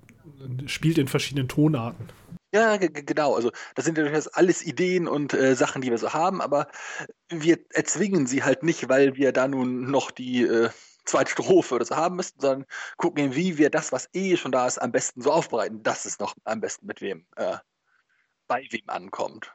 spielt 0.67 0.99
in 0.99 1.09
verschiedenen 1.09 1.49
Tonarten. 1.49 2.07
Ja, 2.55 2.77
genau. 2.77 3.35
Also 3.35 3.51
das 3.75 3.85
sind 3.85 3.97
ja 3.97 4.05
durchaus 4.05 4.29
alles 4.29 4.65
Ideen 4.65 5.09
und 5.09 5.33
äh, 5.33 5.55
Sachen, 5.55 5.81
die 5.83 5.91
wir 5.91 5.99
so 5.99 6.13
haben, 6.13 6.41
aber 6.43 6.69
wir 7.31 7.59
erzwingen 7.71 8.27
sie 8.27 8.43
halt 8.43 8.63
nicht, 8.63 8.89
weil 8.89 9.17
wir 9.17 9.33
da 9.33 9.49
nun 9.49 9.91
noch 9.91 10.11
die 10.11 10.43
äh, 10.43 10.69
zweite 11.05 11.31
Strophe 11.31 11.75
oder 11.75 11.85
so 11.85 11.97
haben 11.97 12.17
müssten, 12.17 12.41
sondern 12.41 12.67
gucken, 12.97 13.35
wie 13.35 13.59
wir 13.59 13.71
das, 13.71 13.93
was 13.93 14.09
eh 14.13 14.37
schon 14.37 14.53
da 14.53 14.67
ist, 14.67 14.79
am 14.79 14.93
besten 14.93 15.23
so 15.23 15.33
aufbereiten, 15.33 15.83
dass 15.83 16.05
es 16.05 16.19
noch 16.19 16.35
am 16.45 16.61
besten 16.61 16.87
mit 16.87 17.01
wem, 17.01 17.27
äh, 17.37 17.59
bei 18.47 18.67
wem 18.71 18.89
ankommt. 18.89 19.53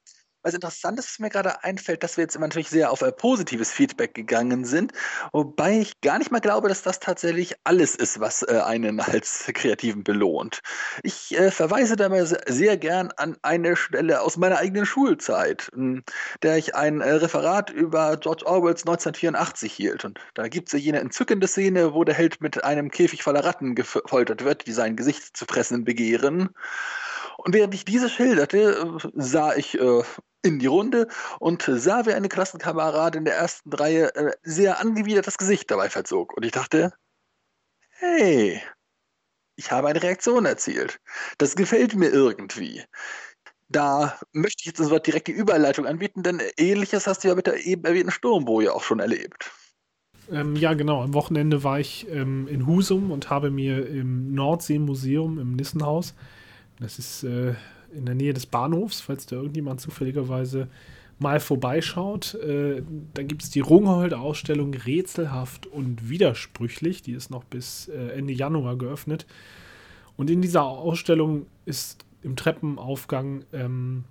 Was 0.48 0.54
interessant 0.54 0.98
ist, 0.98 1.10
was 1.10 1.20
mir 1.20 1.30
gerade 1.30 1.62
einfällt, 1.66 2.04
dass 2.04 2.16
wir 2.16 2.22
jetzt 2.22 2.38
immer 2.38 2.48
natürlich 2.48 2.70
sehr 2.70 2.90
auf 2.90 3.02
äh, 3.02 3.12
positives 3.12 3.70
Feedback 3.70 4.14
gegangen 4.14 4.64
sind, 4.64 4.94
wobei 5.34 5.80
ich 5.80 6.00
gar 6.00 6.20
nicht 6.20 6.32
mal 6.32 6.40
glaube, 6.40 6.70
dass 6.70 6.84
das 6.84 7.02
tatsächlich 7.02 7.56
alles 7.66 7.96
ist, 7.96 8.22
was 8.22 8.44
äh, 8.44 8.62
einen 8.64 9.02
als 9.02 9.52
Kreativen 9.54 10.06
belohnt. 10.06 10.62
Ich 11.04 11.38
äh, 11.38 11.52
verweise 11.52 11.98
da 11.98 12.08
mal 12.08 12.26
sehr 12.26 12.78
gern 12.78 13.12
an 13.18 13.36
eine 13.42 13.76
Stelle 13.76 14.22
aus 14.22 14.38
meiner 14.38 14.60
eigenen 14.60 14.86
Schulzeit, 14.86 15.70
in 15.76 16.06
der 16.44 16.56
ich 16.56 16.76
ein 16.76 17.02
äh, 17.02 17.12
Referat 17.12 17.70
über 17.70 18.16
George 18.16 18.46
Orwells 18.46 18.84
1984 18.84 19.74
hielt. 19.74 20.06
Und 20.06 20.22
da 20.34 20.48
gibt 20.48 20.70
es 20.70 20.72
ja 20.72 20.80
jene 20.80 21.02
entzückende 21.02 21.50
Szene, 21.50 21.94
wo 21.94 22.06
der 22.06 22.16
Held 22.16 22.40
mit 22.40 22.64
einem 22.64 22.90
Käfig 22.90 23.22
voller 23.22 23.44
Ratten 23.44 23.76
gefoltert 23.76 24.46
wird, 24.46 24.66
die 24.66 24.72
sein 24.72 24.96
Gesicht 24.96 25.36
zu 25.36 25.44
fressen 25.44 25.84
begehren. 25.84 26.52
Und 27.38 27.54
während 27.54 27.74
ich 27.76 27.86
diese 27.86 28.10
schilderte, 28.10 29.00
äh, 29.04 29.10
sah 29.14 29.56
ich 29.56 29.80
äh, 29.80 30.04
in 30.48 30.60
die 30.60 30.68
Runde 30.68 31.08
und 31.40 31.64
sah, 31.64 32.06
wie 32.06 32.14
eine 32.14 32.30
Klassenkameradin 32.30 33.26
der 33.26 33.36
ersten 33.36 33.72
Reihe 33.74 34.16
äh, 34.16 34.32
sehr 34.44 34.80
angewidert 34.80 35.28
das 35.28 35.38
Gesicht 35.38 35.70
dabei 35.70 35.90
verzog. 35.90 36.36
Und 36.36 36.46
ich 36.46 36.52
dachte, 36.52 36.94
hey, 37.90 38.62
ich 39.56 39.72
habe 39.72 39.88
eine 39.88 40.02
Reaktion 40.02 40.46
erzielt. 40.46 41.00
Das 41.38 41.56
gefällt 41.56 41.96
mir 41.96 42.10
irgendwie. 42.10 42.84
Da 43.70 44.18
möchte 44.32 44.62
ich 44.62 44.68
jetzt 44.68 44.78
sofort 44.78 45.06
direkt 45.06 45.28
die 45.28 45.34
Überleitung 45.34 45.86
anbieten, 45.86 46.24
denn 46.24 46.42
ähnliches 46.58 47.06
hast 47.06 47.24
du 47.24 47.28
ja 47.28 47.36
mit 47.36 47.48
der 47.48 47.66
eben 47.66 47.84
erwähnten 47.84 48.12
Sturmboje 48.12 48.74
auch 48.74 48.84
schon 48.84 49.00
erlebt. 49.00 49.52
Ähm, 50.32 50.56
ja, 50.56 50.74
genau. 50.74 51.02
Am 51.02 51.14
Wochenende 51.14 51.64
war 51.64 51.80
ich 51.80 52.08
ähm, 52.10 52.48
in 52.48 52.66
Husum 52.66 53.12
und 53.12 53.30
habe 53.30 53.50
mir 53.50 53.88
im 53.88 54.34
Nordseemuseum 54.34 55.40
im 55.40 55.56
Nissenhaus, 55.56 56.14
das 56.80 57.00
ist 57.00 57.24
äh, 57.24 57.56
in 57.94 58.06
der 58.06 58.16
Nähe 58.16 58.34
des 58.34 58.46
Bahnhofs, 58.46 59.02
falls 59.02 59.26
da 59.26 59.36
irgendjemand 59.36 59.82
zufälligerweise 59.82 60.68
mal 61.20 61.40
vorbeischaut. 61.40 62.36
Äh, 62.36 62.84
da 63.14 63.24
gibt 63.24 63.44
es 63.44 63.50
die 63.50 63.60
Rungholt-Ausstellung 63.60 64.74
Rätselhaft 64.74 65.66
und 65.66 66.10
Widersprüchlich. 66.10 67.02
Die 67.02 67.14
ist 67.14 67.32
noch 67.32 67.44
bis 67.44 67.88
äh, 67.88 68.10
Ende 68.10 68.34
Januar 68.34 68.78
geöffnet. 68.78 69.26
Und 70.16 70.30
in 70.30 70.42
dieser 70.42 70.64
Ausstellung 70.64 71.46
ist 71.66 72.06
im 72.24 72.36
Treppenaufgang 72.36 73.46
ähm, 73.54 74.04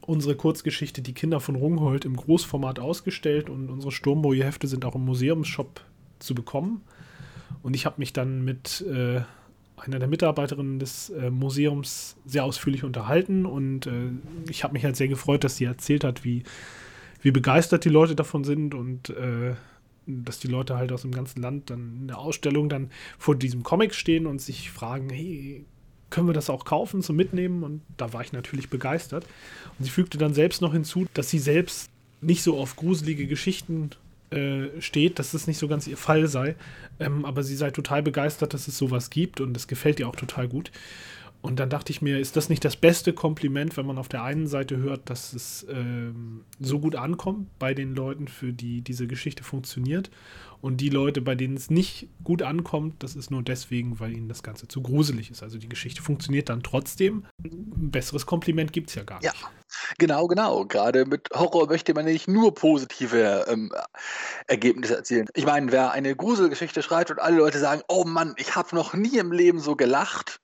unsere 0.00 0.36
Kurzgeschichte 0.36 1.02
Die 1.02 1.14
Kinder 1.14 1.40
von 1.40 1.56
Rungholt 1.56 2.04
im 2.04 2.16
Großformat 2.16 2.80
ausgestellt 2.80 3.48
und 3.48 3.70
unsere 3.70 3.92
Sturmboje-Hefte 3.92 4.66
sind 4.66 4.84
auch 4.84 4.94
im 4.94 5.04
Museumsshop 5.04 5.80
zu 6.18 6.34
bekommen. 6.34 6.82
Und 7.62 7.74
ich 7.74 7.86
habe 7.86 7.96
mich 7.98 8.12
dann 8.12 8.44
mit 8.44 8.82
äh, 8.82 9.22
einer 9.86 9.98
der 9.98 10.08
Mitarbeiterinnen 10.08 10.78
des 10.78 11.10
äh, 11.10 11.30
Museums 11.30 12.16
sehr 12.24 12.44
ausführlich 12.44 12.84
unterhalten 12.84 13.46
und 13.46 13.86
äh, 13.86 14.10
ich 14.48 14.64
habe 14.64 14.74
mich 14.74 14.84
halt 14.84 14.96
sehr 14.96 15.08
gefreut, 15.08 15.44
dass 15.44 15.56
sie 15.56 15.64
erzählt 15.64 16.04
hat, 16.04 16.24
wie, 16.24 16.42
wie 17.20 17.30
begeistert 17.30 17.84
die 17.84 17.90
Leute 17.90 18.14
davon 18.14 18.44
sind 18.44 18.74
und 18.74 19.10
äh, 19.10 19.54
dass 20.06 20.38
die 20.38 20.48
Leute 20.48 20.76
halt 20.76 20.92
aus 20.92 21.02
dem 21.02 21.12
ganzen 21.12 21.40
Land 21.42 21.70
dann 21.70 21.98
in 22.02 22.08
der 22.08 22.18
Ausstellung 22.18 22.68
dann 22.68 22.90
vor 23.18 23.36
diesem 23.36 23.62
Comic 23.62 23.94
stehen 23.94 24.26
und 24.26 24.40
sich 24.40 24.70
fragen, 24.70 25.10
hey, 25.10 25.64
können 26.10 26.26
wir 26.26 26.34
das 26.34 26.50
auch 26.50 26.64
kaufen 26.64 27.02
zum 27.02 27.16
Mitnehmen? 27.16 27.62
Und 27.62 27.82
da 27.96 28.12
war 28.12 28.20
ich 28.22 28.32
natürlich 28.32 28.68
begeistert. 28.68 29.24
Und 29.78 29.84
sie 29.84 29.90
fügte 29.90 30.18
dann 30.18 30.34
selbst 30.34 30.60
noch 30.60 30.72
hinzu, 30.72 31.06
dass 31.14 31.30
sie 31.30 31.38
selbst 31.38 31.90
nicht 32.20 32.42
so 32.42 32.58
auf 32.58 32.76
gruselige 32.76 33.26
Geschichten 33.26 33.90
äh, 34.32 34.80
steht, 34.80 35.18
dass 35.18 35.32
das 35.32 35.46
nicht 35.46 35.58
so 35.58 35.68
ganz 35.68 35.86
ihr 35.86 35.96
Fall 35.96 36.26
sei. 36.26 36.54
Ähm, 37.00 37.24
aber 37.24 37.42
sie 37.42 37.56
sei 37.56 37.70
total 37.70 38.02
begeistert, 38.02 38.54
dass 38.54 38.68
es 38.68 38.78
sowas 38.78 39.10
gibt 39.10 39.40
und 39.40 39.56
es 39.56 39.68
gefällt 39.68 40.00
ihr 40.00 40.08
auch 40.08 40.16
total 40.16 40.48
gut. 40.48 40.70
Und 41.42 41.58
dann 41.58 41.68
dachte 41.68 41.90
ich 41.90 42.00
mir, 42.00 42.20
ist 42.20 42.36
das 42.36 42.48
nicht 42.48 42.64
das 42.64 42.76
beste 42.76 43.12
Kompliment, 43.12 43.76
wenn 43.76 43.84
man 43.84 43.98
auf 43.98 44.08
der 44.08 44.22
einen 44.22 44.46
Seite 44.46 44.76
hört, 44.76 45.10
dass 45.10 45.32
es 45.32 45.66
ähm, 45.68 46.44
so 46.60 46.78
gut 46.78 46.94
ankommt 46.94 47.48
bei 47.58 47.74
den 47.74 47.96
Leuten, 47.96 48.28
für 48.28 48.52
die 48.52 48.80
diese 48.80 49.08
Geschichte 49.08 49.42
funktioniert. 49.42 50.08
Und 50.60 50.76
die 50.76 50.88
Leute, 50.88 51.20
bei 51.20 51.34
denen 51.34 51.56
es 51.56 51.68
nicht 51.68 52.08
gut 52.22 52.42
ankommt, 52.42 53.02
das 53.02 53.16
ist 53.16 53.32
nur 53.32 53.42
deswegen, 53.42 53.98
weil 53.98 54.12
ihnen 54.12 54.28
das 54.28 54.44
Ganze 54.44 54.68
zu 54.68 54.80
gruselig 54.80 55.32
ist. 55.32 55.42
Also 55.42 55.58
die 55.58 55.68
Geschichte 55.68 56.00
funktioniert 56.00 56.48
dann 56.48 56.62
trotzdem. 56.62 57.26
Ein 57.42 57.90
besseres 57.90 58.24
Kompliment 58.24 58.72
gibt 58.72 58.90
es 58.90 58.94
ja 58.94 59.02
gar 59.02 59.16
nicht. 59.20 59.24
Ja, 59.24 59.50
genau, 59.98 60.28
genau. 60.28 60.64
Gerade 60.64 61.04
mit 61.06 61.28
Horror 61.34 61.66
möchte 61.66 61.92
man 61.92 62.04
nicht 62.04 62.28
nur 62.28 62.54
positive 62.54 63.46
ähm, 63.48 63.72
Ergebnisse 64.46 64.94
erzielen. 64.94 65.26
Ich 65.34 65.44
meine, 65.44 65.72
wer 65.72 65.90
eine 65.90 66.14
Gruselgeschichte 66.14 66.84
schreibt 66.84 67.10
und 67.10 67.18
alle 67.18 67.38
Leute 67.38 67.58
sagen, 67.58 67.82
oh 67.88 68.04
Mann, 68.04 68.34
ich 68.36 68.54
habe 68.54 68.76
noch 68.76 68.94
nie 68.94 69.18
im 69.18 69.32
Leben 69.32 69.58
so 69.58 69.74
gelacht, 69.74 70.38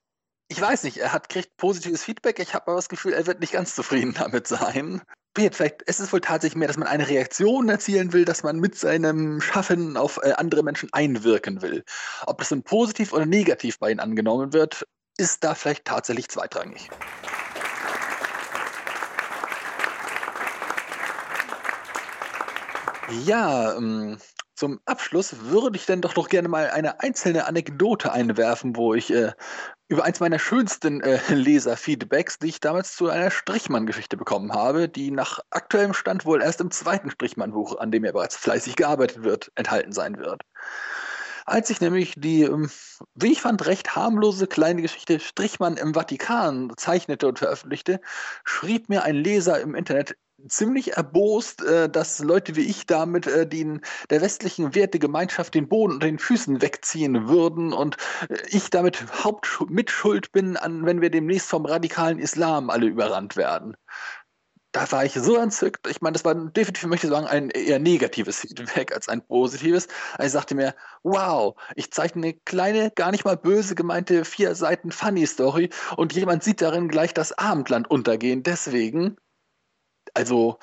ich 0.49 0.61
weiß 0.61 0.85
nicht, 0.85 0.97
er 0.97 1.13
hat 1.13 1.29
kriegt 1.29 1.57
positives 1.59 2.03
Feedback. 2.03 2.39
Ich 2.39 2.55
habe 2.55 2.69
aber 2.69 2.77
das 2.77 2.89
Gefühl, 2.89 3.13
er 3.13 3.27
wird 3.27 3.41
nicht 3.41 3.53
ganz 3.53 3.75
zufrieden 3.75 4.15
damit 4.19 4.47
sein. 4.47 5.03
Vielleicht 5.37 5.83
ist 5.83 6.01
es 6.01 6.13
wohl 6.13 6.21
tatsächlich 6.21 6.57
mehr, 6.57 6.67
dass 6.67 6.79
man 6.79 6.89
eine 6.89 7.07
Reaktion 7.07 7.69
erzielen 7.69 8.13
will, 8.13 8.25
dass 8.25 8.43
man 8.43 8.59
mit 8.59 8.77
seinem 8.77 9.41
Schaffen 9.41 9.97
auf 9.97 10.19
äh, 10.23 10.33
andere 10.33 10.65
Menschen 10.65 10.89
einwirken 10.93 11.63
will. 11.63 11.85
Ob 12.27 12.39
das 12.39 12.51
nun 12.51 12.65
positiv 12.65 13.13
oder 13.13 13.25
negativ 13.25 13.79
bei 13.79 13.91
ihnen 13.91 14.01
angenommen 14.01 14.53
wird, 14.53 14.85
ist 15.17 15.45
da 15.45 15.55
vielleicht 15.55 15.85
tatsächlich 15.85 16.29
zweitrangig. 16.29 16.91
Ja, 23.25 23.77
ähm, 23.77 24.19
zum 24.59 24.81
Abschluss 24.87 25.37
würde 25.45 25.77
ich 25.79 25.87
dann 25.87 26.01
doch 26.01 26.17
noch 26.17 26.29
gerne 26.29 26.49
mal 26.49 26.71
eine 26.71 27.01
einzelne 27.01 27.47
Anekdote 27.47 28.13
einwerfen, 28.13 28.75
wo 28.75 28.93
ich 28.93 29.13
äh, 29.13 29.33
über 29.87 30.05
eins 30.05 30.19
meiner 30.19 30.41
schönsten 30.41 31.01
äh, 31.01 31.21
Leser-Feedbacks, 31.33 32.41
die 32.41 32.49
ich 32.49 32.61
damals 32.61 32.97
zu 32.97 33.09
einer 33.09 33.31
Strichmann-Geschichte 33.31 34.17
bekommen 34.17 34.53
habe, 34.53 34.89
die 34.89 35.13
nach 35.13 35.39
aktuellem 35.51 35.95
Stand 35.95 36.27
wohl 36.27 36.43
erst 36.43 36.61
im 36.61 36.73
zweiten 36.73 37.11
Strichmann-Buch, 37.11 37.79
an 37.79 37.93
dem 37.93 38.05
ja 38.05 38.11
bereits 38.11 38.37
fleißig 38.37 38.75
gearbeitet 38.75 39.23
wird, 39.23 39.53
enthalten 39.55 39.93
sein 39.93 40.19
wird. 40.19 40.43
Als 41.47 41.71
ich 41.71 41.81
nämlich 41.81 42.15
die, 42.17 42.43
ähm, 42.43 42.69
wie 43.15 43.33
ich 43.33 43.41
fand, 43.41 43.65
recht 43.65 43.95
harmlose 43.95 44.49
kleine 44.49 44.83
Geschichte 44.83 45.21
Strichmann 45.21 45.77
im 45.77 45.95
Vatikan 45.95 46.73
zeichnete 46.77 47.29
und 47.29 47.39
veröffentlichte, 47.39 48.01
schrieb 48.45 48.89
mir 48.89 49.05
ein 49.05 49.15
Leser 49.15 49.61
im 49.61 49.75
Internet 49.75 50.17
ziemlich 50.47 50.97
erbost, 50.97 51.63
äh, 51.63 51.89
dass 51.89 52.21
Leute 52.21 52.57
wie 52.57 52.63
ich 52.63 52.87
damit 52.87 53.27
äh, 53.27 53.47
den, 53.47 53.81
der 54.11 54.21
westlichen 54.21 54.75
Wertegemeinschaft 54.75 55.55
den 55.55 55.69
Boden 55.69 55.95
unter 55.95 56.07
den 56.07 56.19
Füßen 56.19 56.63
wegziehen 56.63 57.29
würden 57.29 57.73
und 57.73 57.97
äh, 58.29 58.37
ich 58.49 58.71
damit 58.71 59.05
Hauptmitschuld 59.25 60.33
bin, 60.33 60.57
an, 60.57 60.87
wenn 60.87 61.01
wir 61.01 61.11
demnächst 61.11 61.49
vom 61.49 61.67
radikalen 61.67 62.19
Islam 62.19 62.71
alle 62.71 62.87
überrannt 62.87 63.37
werden. 63.37 63.77
Da 64.73 64.91
war 64.93 65.05
ich 65.05 65.15
so 65.15 65.37
entzückt. 65.37 65.87
Ich 65.89 66.03
meine, 66.03 66.13
das 66.13 66.25
war 66.27 66.35
definitiv, 66.35 66.85
möchte 66.87 67.07
ich 67.07 67.13
sagen, 67.13 67.27
ein 67.27 67.51
eher 67.51 67.79
negatives 67.79 68.41
Feedback 68.41 68.95
als 68.95 69.09
ein 69.09 69.27
positives. 69.27 69.89
Ich 70.23 70.31
sagte 70.31 70.55
mir, 70.55 70.75
wow, 71.03 71.57
ich 71.75 71.91
zeichne 71.91 72.23
eine 72.23 72.35
kleine, 72.35 72.91
gar 72.91 73.11
nicht 73.11 73.25
mal 73.25 73.37
böse 73.37 73.75
gemeinte 73.75 74.25
vier 74.27 74.55
Seiten 74.55 74.93
Funny 74.93 75.27
Story 75.27 75.71
und 75.97 76.13
jemand 76.13 76.45
sieht 76.45 76.61
darin 76.61 76.89
gleich 76.89 77.15
das 77.15 77.33
Abendland 77.33 77.91
untergehen. 77.91 78.43
Deswegen 78.43 79.17
also, 80.15 80.59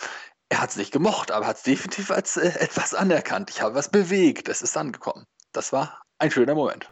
er 0.49 0.61
hat 0.61 0.71
es 0.71 0.77
nicht 0.77 0.91
gemocht, 0.91 1.31
aber 1.31 1.47
hat 1.47 1.57
es 1.57 1.63
definitiv 1.63 2.11
als 2.11 2.37
äh, 2.37 2.47
etwas 2.59 2.93
anerkannt. 2.93 3.49
Ich 3.49 3.61
habe 3.61 3.75
was 3.75 3.89
bewegt, 3.89 4.49
es 4.49 4.61
ist 4.61 4.77
angekommen. 4.77 5.25
Das 5.51 5.73
war 5.73 6.01
ein 6.19 6.31
schöner 6.31 6.55
Moment. 6.55 6.89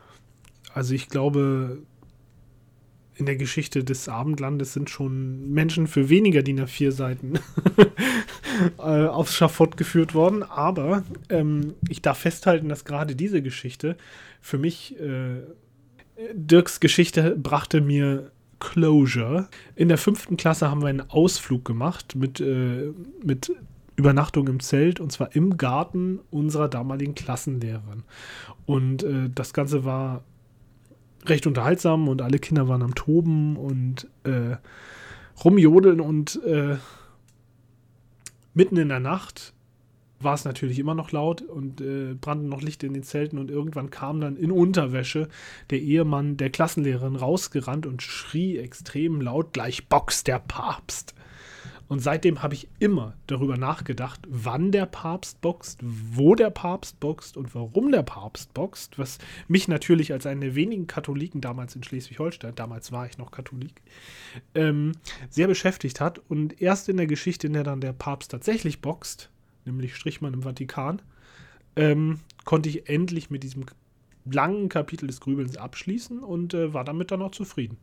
Also 0.73 0.93
ich 0.93 1.07
glaube, 1.07 1.83
in 3.15 3.25
der 3.25 3.35
Geschichte 3.35 3.83
des 3.83 4.09
Abendlandes 4.09 4.73
sind 4.73 4.89
schon 4.89 5.51
Menschen 5.51 5.87
für 5.87 6.09
weniger 6.09 6.41
DIN 6.41 6.59
A4 6.59 6.91
Seiten 6.91 7.33
äh, 8.79 8.81
aufs 8.81 9.35
Schafott 9.35 9.77
geführt 9.77 10.15
worden. 10.15 10.43
Aber 10.43 11.03
ähm, 11.29 11.75
ich 11.89 12.01
darf 12.01 12.19
festhalten, 12.19 12.69
dass 12.69 12.85
gerade 12.85 13.15
diese 13.15 13.41
Geschichte 13.41 13.97
für 14.41 14.57
mich, 14.57 14.99
äh, 14.99 15.41
Dirks 16.33 16.79
Geschichte 16.79 17.35
brachte 17.35 17.81
mir 17.81 18.31
Closure. 18.59 19.49
In 19.75 19.87
der 19.87 19.97
fünften 19.97 20.37
Klasse 20.37 20.69
haben 20.69 20.81
wir 20.81 20.87
einen 20.87 21.09
Ausflug 21.09 21.65
gemacht 21.65 22.15
mit, 22.15 22.39
äh, 22.39 22.91
mit 23.23 23.51
Übernachtung 23.95 24.47
im 24.47 24.59
Zelt 24.59 24.99
und 24.99 25.11
zwar 25.11 25.35
im 25.35 25.57
Garten 25.57 26.19
unserer 26.31 26.67
damaligen 26.67 27.15
Klassenlehrerin. 27.15 28.03
Und 28.65 29.03
äh, 29.03 29.29
das 29.33 29.53
Ganze 29.53 29.85
war 29.85 30.23
recht 31.25 31.47
unterhaltsam 31.47 32.07
und 32.07 32.21
alle 32.21 32.39
Kinder 32.39 32.67
waren 32.67 32.81
am 32.81 32.95
Toben 32.95 33.55
und 33.55 34.07
äh, 34.23 34.57
rumjodeln 35.43 36.01
und 36.01 36.41
äh, 36.43 36.77
mitten 38.53 38.77
in 38.77 38.89
der 38.89 38.99
Nacht 38.99 39.53
war 40.23 40.33
es 40.33 40.45
natürlich 40.45 40.79
immer 40.79 40.95
noch 40.95 41.12
laut 41.12 41.41
und 41.41 41.81
äh, 41.81 42.13
brannten 42.13 42.49
noch 42.49 42.62
Lichter 42.62 42.88
in 42.88 42.93
den 42.93 43.03
Zelten 43.03 43.38
und 43.38 43.49
irgendwann 43.49 43.89
kam 43.89 44.21
dann 44.21 44.36
in 44.36 44.51
Unterwäsche 44.51 45.27
der 45.69 45.79
Ehemann 45.79 46.38
der 46.38 46.49
Klassenlehrerin 46.49 47.15
rausgerannt 47.15 47.86
und 47.86 48.01
schrie 48.01 48.57
extrem 48.57 49.21
laut, 49.21 49.53
gleich 49.53 49.88
boxt 49.88 50.27
der 50.27 50.39
Papst. 50.39 51.15
Und 51.93 51.99
seitdem 51.99 52.41
habe 52.41 52.55
ich 52.55 52.67
immer 52.79 53.13
darüber 53.27 53.57
nachgedacht, 53.57 54.21
wann 54.27 54.71
der 54.71 54.86
Papst 54.86 55.41
boxt, 55.41 55.79
wo 55.83 56.33
der 56.33 56.49
Papst 56.49 56.99
boxt 56.99 57.38
und 57.38 57.53
warum 57.53 57.91
der 57.91 58.03
Papst 58.03 58.53
boxt, 58.53 58.97
was 58.97 59.19
mich 59.47 59.67
natürlich 59.67 60.12
als 60.12 60.25
einen 60.25 60.41
der 60.41 60.55
wenigen 60.55 60.88
Katholiken 60.88 61.41
damals 61.41 61.75
in 61.75 61.83
Schleswig-Holstein, 61.83 62.55
damals 62.55 62.91
war 62.91 63.05
ich 63.05 63.17
noch 63.17 63.31
Katholik, 63.31 63.81
ähm, 64.55 64.93
sehr 65.29 65.47
beschäftigt 65.47 65.99
hat. 65.99 66.19
Und 66.29 66.62
erst 66.62 66.89
in 66.89 66.97
der 66.97 67.05
Geschichte, 67.05 67.47
in 67.47 67.53
der 67.53 67.63
dann 67.63 67.81
der 67.81 67.93
Papst 67.93 68.31
tatsächlich 68.31 68.81
boxt, 68.81 69.29
nämlich 69.65 69.95
Strichmann 69.95 70.34
im 70.34 70.43
Vatikan, 70.43 71.02
ähm, 71.76 72.19
konnte 72.45 72.69
ich 72.69 72.89
endlich 72.89 73.30
mit 73.30 73.43
diesem 73.43 73.65
langen 74.26 74.69
Kapitel 74.69 75.08
des 75.08 75.19
Grübelns 75.19 75.58
abschließen 75.58 76.19
und 76.19 76.54
äh, 76.54 76.73
war 76.73 76.84
damit 76.84 77.12
dann 77.12 77.21
auch 77.21 77.32
zufrieden. 77.32 77.78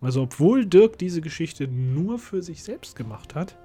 Also 0.00 0.22
obwohl 0.22 0.66
Dirk 0.66 0.98
diese 0.98 1.20
Geschichte 1.20 1.66
nur 1.66 2.18
für 2.18 2.42
sich 2.42 2.62
selbst 2.62 2.96
gemacht 2.96 3.34
hat, 3.34 3.56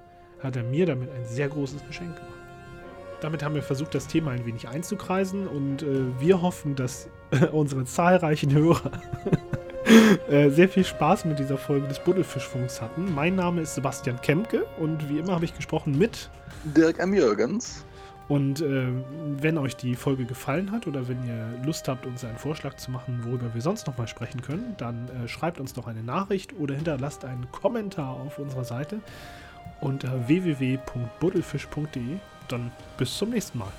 hat 0.42 0.56
er 0.56 0.62
mir 0.62 0.86
damit 0.86 1.10
ein 1.10 1.26
sehr 1.26 1.48
großes 1.48 1.86
Geschenk 1.86 2.16
gemacht. 2.16 2.34
Damit 3.20 3.42
haben 3.42 3.54
wir 3.54 3.62
versucht, 3.62 3.94
das 3.94 4.06
Thema 4.06 4.30
ein 4.30 4.46
wenig 4.46 4.66
einzukreisen 4.66 5.46
und 5.46 5.82
äh, 5.82 6.18
wir 6.18 6.40
hoffen, 6.40 6.74
dass 6.74 7.10
unsere 7.52 7.84
zahlreichen 7.84 8.52
Hörer 8.52 8.92
äh, 10.30 10.50
sehr 10.50 10.68
viel 10.68 10.84
Spaß 10.84 11.24
mit 11.24 11.38
dieser 11.38 11.58
Folge 11.58 11.88
des 11.88 11.98
Buddelfischfunks 11.98 12.80
hatten. 12.80 13.14
Mein 13.14 13.34
Name 13.36 13.62
ist 13.62 13.74
Sebastian 13.74 14.20
Kemke 14.20 14.64
und 14.78 15.08
wie 15.08 15.18
immer 15.18 15.34
habe 15.34 15.44
ich 15.44 15.54
gesprochen 15.54 15.96
mit 15.98 16.30
Dirk 16.64 16.98
M. 16.98 17.14
Jürgens. 17.14 17.84
Und 18.28 18.60
äh, 18.60 18.86
wenn 19.40 19.58
euch 19.58 19.74
die 19.74 19.96
Folge 19.96 20.24
gefallen 20.24 20.70
hat 20.70 20.86
oder 20.86 21.08
wenn 21.08 21.26
ihr 21.26 21.52
Lust 21.64 21.88
habt, 21.88 22.06
uns 22.06 22.24
einen 22.24 22.38
Vorschlag 22.38 22.76
zu 22.76 22.92
machen, 22.92 23.24
worüber 23.24 23.52
wir 23.54 23.60
sonst 23.60 23.88
nochmal 23.88 24.06
sprechen 24.06 24.40
können, 24.40 24.76
dann 24.78 25.08
äh, 25.08 25.26
schreibt 25.26 25.58
uns 25.58 25.72
doch 25.72 25.88
eine 25.88 26.04
Nachricht 26.04 26.52
oder 26.56 26.76
hinterlasst 26.76 27.24
einen 27.24 27.50
Kommentar 27.50 28.10
auf 28.10 28.38
unserer 28.38 28.62
Seite 28.62 29.00
unter 29.80 30.28
www.buddelfisch.de. 30.28 32.18
Dann 32.46 32.70
bis 32.96 33.18
zum 33.18 33.30
nächsten 33.30 33.58
Mal. 33.58 33.72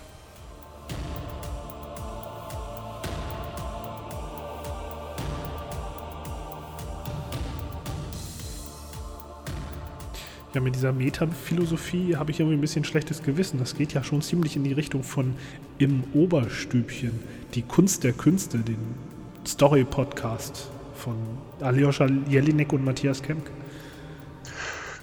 Ja, 10.54 10.60
mit 10.60 10.76
dieser 10.76 10.92
Metaphilosophie 10.92 12.18
habe 12.18 12.32
ich 12.32 12.42
irgendwie 12.42 12.58
ein 12.58 12.62
bisschen 12.62 12.84
schlechtes 12.84 13.24
Gewissen. 13.24 13.58
Das 13.58 13.74
geht 13.76 13.94
ja 13.94 14.04
schon 14.04 14.22
ziemlich 14.22 14.58
in 14.58 14.66
die 14.66 14.74
Richtung 14.74 15.02
von 15.02 15.34
Im 15.78 16.04
Oberstübchen, 16.14 17.12
die 17.54 17.62
Kunst 17.62 18.04
der 18.04 18.12
Künste, 18.12 18.58
den 18.58 18.78
Story-Podcast 19.48 20.70
von 20.96 21.16
Aljoscha 21.62 22.08
Jelinek 22.28 22.74
und 22.74 22.84
Matthias 22.84 23.24
Kemk. 23.24 23.50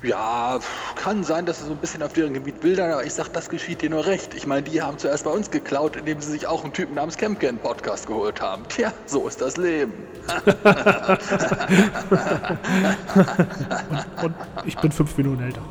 Ja, 0.03 0.61
kann 0.95 1.25
sein, 1.25 1.45
dass 1.45 1.59
sie 1.59 1.65
so 1.65 1.73
ein 1.73 1.79
bisschen 1.79 2.05
auf 2.05 2.13
deren 2.13 2.33
Gebiet 2.33 2.61
bildern, 2.61 2.93
aber 2.93 3.05
ich 3.05 3.15
sag, 3.15 3.33
das 3.33 3.49
geschieht 3.49 3.83
dir 3.83 3.91
nur 3.91 4.07
recht. 4.07 4.33
Ich 4.35 4.47
meine, 4.47 4.63
die 4.63 4.81
haben 4.81 4.97
zuerst 4.97 5.25
bei 5.25 5.31
uns 5.31 5.51
geklaut, 5.51 5.97
indem 5.97 6.21
sie 6.21 6.31
sich 6.31 6.47
auch 6.47 6.63
einen 6.63 6.73
Typen 6.73 6.95
namens 6.95 7.17
Kemke 7.17 7.49
in 7.49 7.59
Podcast 7.59 8.07
geholt 8.07 8.41
haben. 8.41 8.63
Tja, 8.69 8.93
so 9.07 9.27
ist 9.27 9.41
das 9.41 9.57
Leben. 9.57 9.93
und, 14.23 14.25
und 14.25 14.35
ich 14.65 14.79
bin 14.79 14.93
fünf 14.93 15.17
Minuten 15.17 15.43
älter. 15.43 15.63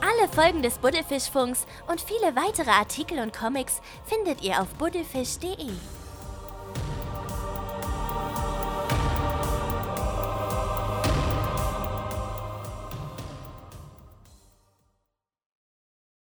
Alle 0.00 0.28
Folgen 0.28 0.62
des 0.62 0.78
Buddelfischfunks 0.78 1.66
und 1.86 2.00
viele 2.00 2.34
weitere 2.34 2.70
Artikel 2.70 3.18
und 3.18 3.36
Comics 3.36 3.82
findet 4.06 4.42
ihr 4.42 4.62
auf 4.62 4.68
buddelfisch.de. 4.78 5.68